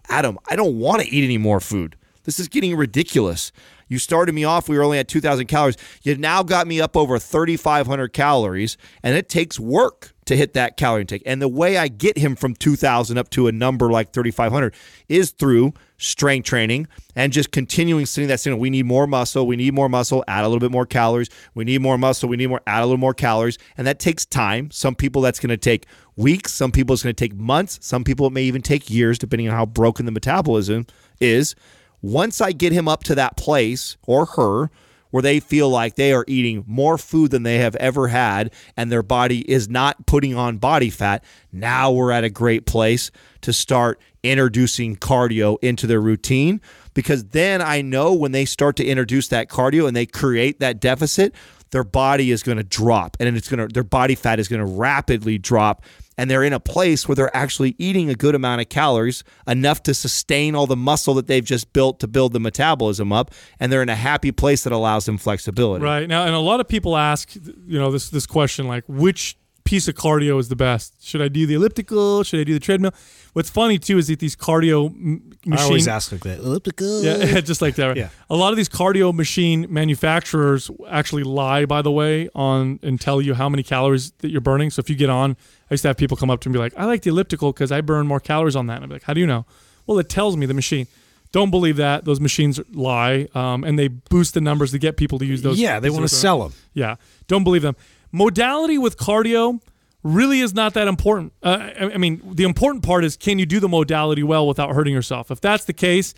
[0.08, 1.96] Adam, I don't want to eat any more food.
[2.24, 3.52] This is getting ridiculous.
[3.88, 5.76] You started me off, we were only at 2,000 calories.
[6.02, 10.76] You now got me up over 3,500 calories, and it takes work to hit that
[10.76, 11.22] calorie intake.
[11.26, 14.74] And the way I get him from 2,000 up to a number like 3,500
[15.08, 18.58] is through strength training and just continuing sitting that signal.
[18.58, 19.46] We need more muscle.
[19.46, 20.24] We need more muscle.
[20.28, 21.28] Add a little bit more calories.
[21.54, 22.28] We need more muscle.
[22.28, 22.60] We need more.
[22.66, 24.70] Add a little more calories, and that takes time.
[24.70, 26.52] Some people that's going to take weeks.
[26.52, 27.78] Some people it's going to take months.
[27.82, 30.86] Some people it may even take years, depending on how broken the metabolism
[31.20, 31.54] is.
[32.02, 34.70] Once I get him up to that place or her
[35.14, 38.90] where they feel like they are eating more food than they have ever had and
[38.90, 43.52] their body is not putting on body fat, now we're at a great place to
[43.52, 46.60] start introducing cardio into their routine.
[46.94, 50.80] Because then I know when they start to introduce that cardio and they create that
[50.80, 51.32] deficit,
[51.74, 54.60] their body is going to drop and it's going to their body fat is going
[54.60, 55.84] to rapidly drop
[56.16, 59.82] and they're in a place where they're actually eating a good amount of calories, enough
[59.82, 63.72] to sustain all the muscle that they've just built to build the metabolism up, and
[63.72, 65.84] they're in a happy place that allows them flexibility.
[65.84, 69.36] Right now, and a lot of people ask, you know, this this question like, which
[69.64, 71.02] piece of cardio is the best?
[71.04, 72.22] Should I do the elliptical?
[72.22, 72.92] Should I do the treadmill?
[73.32, 76.38] What's funny too is that these cardio m- machine, I always ask like that.
[76.38, 77.02] Elliptical.
[77.02, 77.86] yeah, just like that.
[77.88, 77.96] Right?
[77.96, 78.08] Yeah.
[78.30, 83.20] A lot of these cardio machine manufacturers actually lie, by the way, on and tell
[83.22, 84.70] you how many calories that you're burning.
[84.70, 85.32] So if you get on,
[85.70, 87.10] I used to have people come up to me and be like, "I like the
[87.10, 89.46] elliptical because I burn more calories on that." And I'm like, "How do you know?"
[89.86, 90.86] Well, it tells me the machine.
[91.32, 92.04] Don't believe that.
[92.04, 95.58] Those machines lie, um, and they boost the numbers to get people to use those.
[95.58, 96.52] Yeah, they want to sell them.
[96.74, 96.94] yeah,
[97.26, 97.74] don't believe them.
[98.14, 99.60] Modality with cardio
[100.04, 101.32] really is not that important.
[101.42, 104.94] Uh, I, mean, the important part is can you do the modality well without hurting
[104.94, 105.32] yourself?
[105.32, 106.14] If that's the case,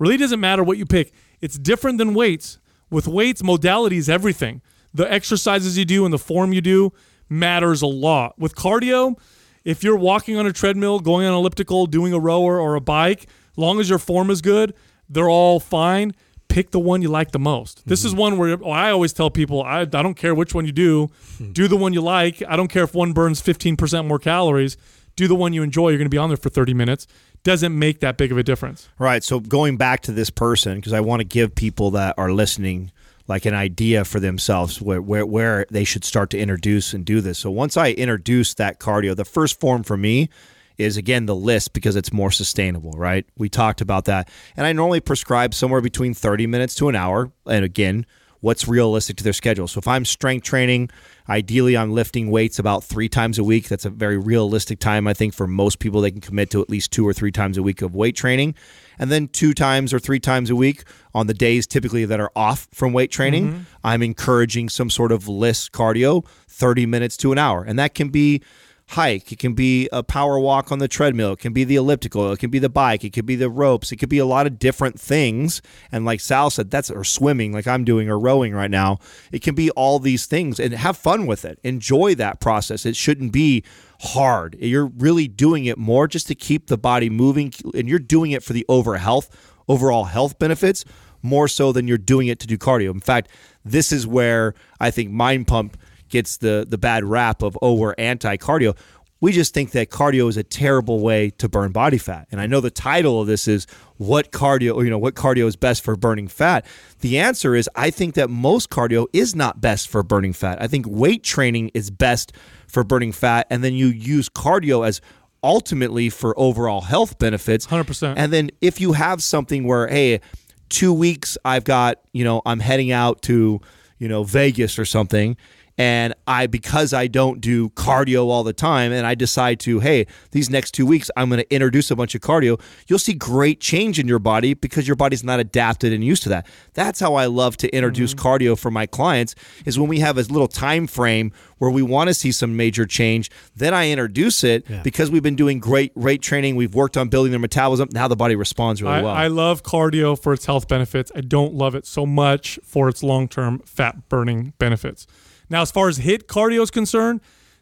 [0.00, 1.12] really doesn't matter what you pick.
[1.40, 2.58] It's different than weights.
[2.90, 4.60] With weights, modality is everything.
[4.92, 6.92] The exercises you do and the form you do
[7.28, 8.36] matters a lot.
[8.36, 9.16] With cardio,
[9.64, 12.80] if you're walking on a treadmill, going on an elliptical, doing a rower or a
[12.80, 14.74] bike, long as your form is good,
[15.08, 16.12] they're all fine.
[16.56, 17.86] Pick the one you like the most.
[17.86, 18.20] This is mm-hmm.
[18.20, 21.10] one where oh, I always tell people I, I don't care which one you do,
[21.36, 21.52] hmm.
[21.52, 22.42] do the one you like.
[22.48, 24.78] I don't care if one burns 15% more calories.
[25.16, 25.90] Do the one you enjoy.
[25.90, 27.06] You're going to be on there for 30 minutes.
[27.42, 28.88] Doesn't make that big of a difference.
[28.98, 29.22] Right.
[29.22, 32.90] So going back to this person, because I want to give people that are listening
[33.28, 37.20] like an idea for themselves where, where where they should start to introduce and do
[37.20, 37.38] this.
[37.38, 40.30] So once I introduce that cardio, the first form for me
[40.78, 43.26] is again the LISS because it's more sustainable, right?
[43.36, 44.28] We talked about that.
[44.56, 47.30] And I normally prescribe somewhere between 30 minutes to an hour.
[47.46, 48.06] And again,
[48.40, 49.66] what's realistic to their schedule.
[49.66, 50.90] So if I'm strength training,
[51.28, 53.68] ideally I'm lifting weights about three times a week.
[53.68, 56.00] That's a very realistic time, I think, for most people.
[56.00, 58.54] They can commit to at least two or three times a week of weight training.
[58.98, 62.30] And then two times or three times a week on the days typically that are
[62.36, 63.62] off from weight training, mm-hmm.
[63.84, 67.62] I'm encouraging some sort of LISS cardio, 30 minutes to an hour.
[67.62, 68.42] And that can be
[68.88, 69.32] hike.
[69.32, 71.32] It can be a power walk on the treadmill.
[71.32, 72.32] It can be the elliptical.
[72.32, 73.04] It can be the bike.
[73.04, 73.90] It could be the ropes.
[73.90, 75.60] It could be a lot of different things.
[75.90, 78.98] And like Sal said, that's or swimming, like I'm doing, or rowing right now.
[79.32, 81.58] It can be all these things and have fun with it.
[81.64, 82.86] Enjoy that process.
[82.86, 83.64] It shouldn't be
[84.00, 84.56] hard.
[84.60, 88.42] You're really doing it more just to keep the body moving, and you're doing it
[88.42, 89.36] for the over health,
[89.68, 90.84] overall health benefits
[91.22, 92.92] more so than you're doing it to do cardio.
[92.92, 93.28] In fact,
[93.64, 95.76] this is where I think Mind Pump
[96.08, 98.76] gets the the bad rap of oh we're anti cardio.
[99.18, 102.28] We just think that cardio is a terrible way to burn body fat.
[102.30, 105.46] And I know the title of this is what cardio, or you know, what cardio
[105.46, 106.66] is best for burning fat.
[107.00, 110.60] The answer is I think that most cardio is not best for burning fat.
[110.60, 112.32] I think weight training is best
[112.68, 115.00] for burning fat and then you use cardio as
[115.42, 117.66] ultimately for overall health benefits.
[117.68, 118.14] 100%.
[118.16, 120.20] And then if you have something where hey,
[120.68, 123.60] 2 weeks I've got, you know, I'm heading out to,
[123.98, 125.38] you know, Vegas or something
[125.78, 130.06] and I because I don't do cardio all the time and I decide to hey
[130.30, 133.60] these next 2 weeks I'm going to introduce a bunch of cardio you'll see great
[133.60, 137.14] change in your body because your body's not adapted and used to that that's how
[137.14, 138.26] I love to introduce mm-hmm.
[138.26, 142.08] cardio for my clients is when we have a little time frame where we want
[142.08, 144.82] to see some major change then I introduce it yeah.
[144.82, 148.16] because we've been doing great rate training we've worked on building their metabolism now the
[148.16, 151.74] body responds really I, well I love cardio for its health benefits I don't love
[151.74, 155.06] it so much for its long-term fat burning benefits
[155.48, 157.20] now, as far as HIIT cardio is concerned,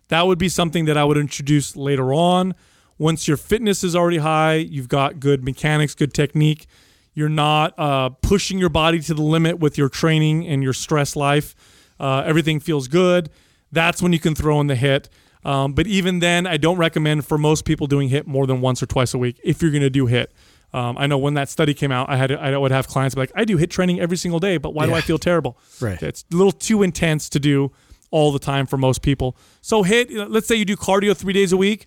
[0.08, 2.54] that would be something that I would introduce later on.
[2.98, 6.66] Once your fitness is already high, you've got good mechanics, good technique,
[7.14, 11.16] you're not uh, pushing your body to the limit with your training and your stress
[11.16, 11.54] life,
[11.98, 13.30] uh, everything feels good.
[13.72, 15.08] That's when you can throw in the HIIT.
[15.44, 18.82] Um, but even then, I don't recommend for most people doing HIIT more than once
[18.82, 20.28] or twice a week if you're going to do HIIT.
[20.74, 23.20] Um, I know when that study came out, I had I would have clients be
[23.20, 24.90] like, I do HIIT training every single day, but why yeah.
[24.90, 25.56] do I feel terrible?
[25.80, 26.02] Right.
[26.02, 27.70] It's a little too intense to do
[28.10, 29.36] all the time for most people.
[29.60, 30.26] So HIIT.
[30.28, 31.86] Let's say you do cardio three days a week,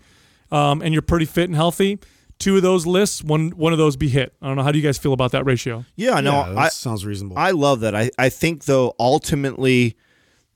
[0.51, 1.99] um, and you're pretty fit and healthy.
[2.39, 4.29] Two of those lists, one one of those be HIIT.
[4.41, 4.63] I don't know.
[4.63, 5.83] How do you guys feel about that ratio?
[5.97, 7.37] Yeah, no, yeah, I, sounds reasonable.
[7.37, 7.93] I love that.
[7.93, 9.97] I, I think though ultimately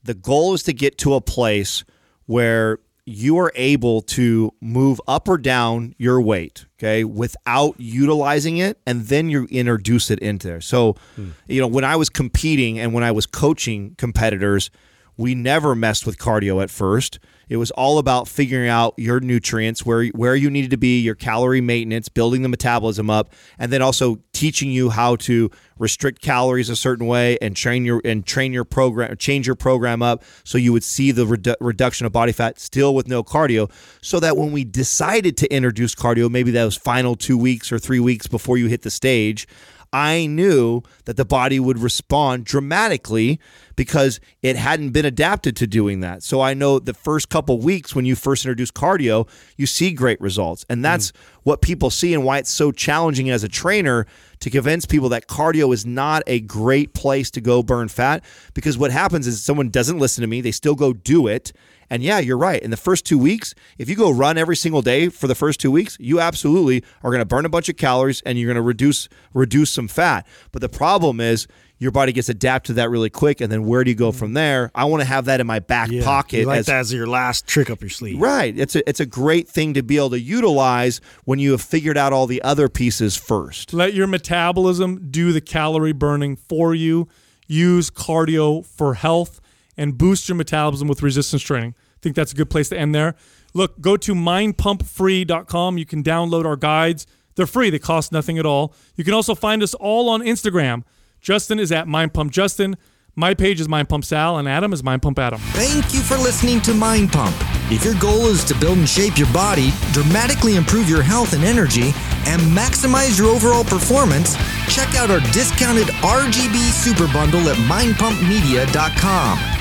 [0.04, 1.84] the goal is to get to a place
[2.28, 8.80] where you are able to move up or down your weight, okay, without utilizing it,
[8.86, 10.62] and then you introduce it into there.
[10.62, 11.30] So, hmm.
[11.48, 14.70] you know, when I was competing and when I was coaching competitors,
[15.18, 17.20] we never messed with cardio at first.
[17.50, 21.16] It was all about figuring out your nutrients, where where you needed to be, your
[21.16, 26.70] calorie maintenance, building the metabolism up, and then also teaching you how to restrict calories
[26.70, 30.58] a certain way and train your and train your program, change your program up so
[30.58, 33.70] you would see the redu- reduction of body fat still with no cardio.
[34.02, 38.00] So that when we decided to introduce cardio, maybe those final two weeks or three
[38.00, 39.46] weeks before you hit the stage,
[39.94, 43.40] I knew that the body would respond dramatically
[43.76, 46.24] because it hadn't been adapted to doing that.
[46.24, 49.28] So I know the first couple weeks when you first introduce cardio,
[49.58, 50.66] you see great results.
[50.70, 51.16] And that's mm.
[51.44, 54.06] what people see and why it's so challenging as a trainer
[54.40, 58.24] to convince people that cardio is not a great place to go burn fat
[58.54, 61.52] because what happens is someone doesn't listen to me, they still go do it
[61.92, 62.62] and yeah, you're right.
[62.64, 65.60] In the first two weeks, if you go run every single day for the first
[65.60, 68.56] two weeks, you absolutely are going to burn a bunch of calories and you're going
[68.56, 70.26] to reduce reduce some fat.
[70.54, 71.48] But the problem is
[71.80, 74.34] your body gets adapted to that really quick, and then where do you go from
[74.34, 74.72] there?
[74.74, 76.42] I want to have that in my back yeah, pocket.
[76.42, 78.58] You like as, that as your last trick up your sleeve, right?
[78.58, 81.98] It's a it's a great thing to be able to utilize when you have figured
[81.98, 83.74] out all the other pieces first.
[83.74, 87.10] Let your metabolism do the calorie burning for you.
[87.48, 89.41] Use cardio for health
[89.82, 91.74] and boost your metabolism with resistance training.
[91.78, 93.16] I think that's a good place to end there.
[93.54, 95.78] Look, go to mindpumpfree.com.
[95.78, 97.08] You can download our guides.
[97.36, 98.76] They're free, they cost nothing at all.
[98.96, 100.84] You can also find us all on Instagram.
[101.20, 102.76] Justin is at mindpumpjustin.
[103.16, 105.40] My page is Mind Pump Sal, and Adam is Mind Pump Adam.
[105.52, 107.36] Thank you for listening to Mind Pump.
[107.70, 111.44] If your goal is to build and shape your body, dramatically improve your health and
[111.44, 111.94] energy,
[112.26, 114.36] and maximize your overall performance,
[114.70, 119.61] check out our discounted RGB Super Bundle at mindpumpmedia.com.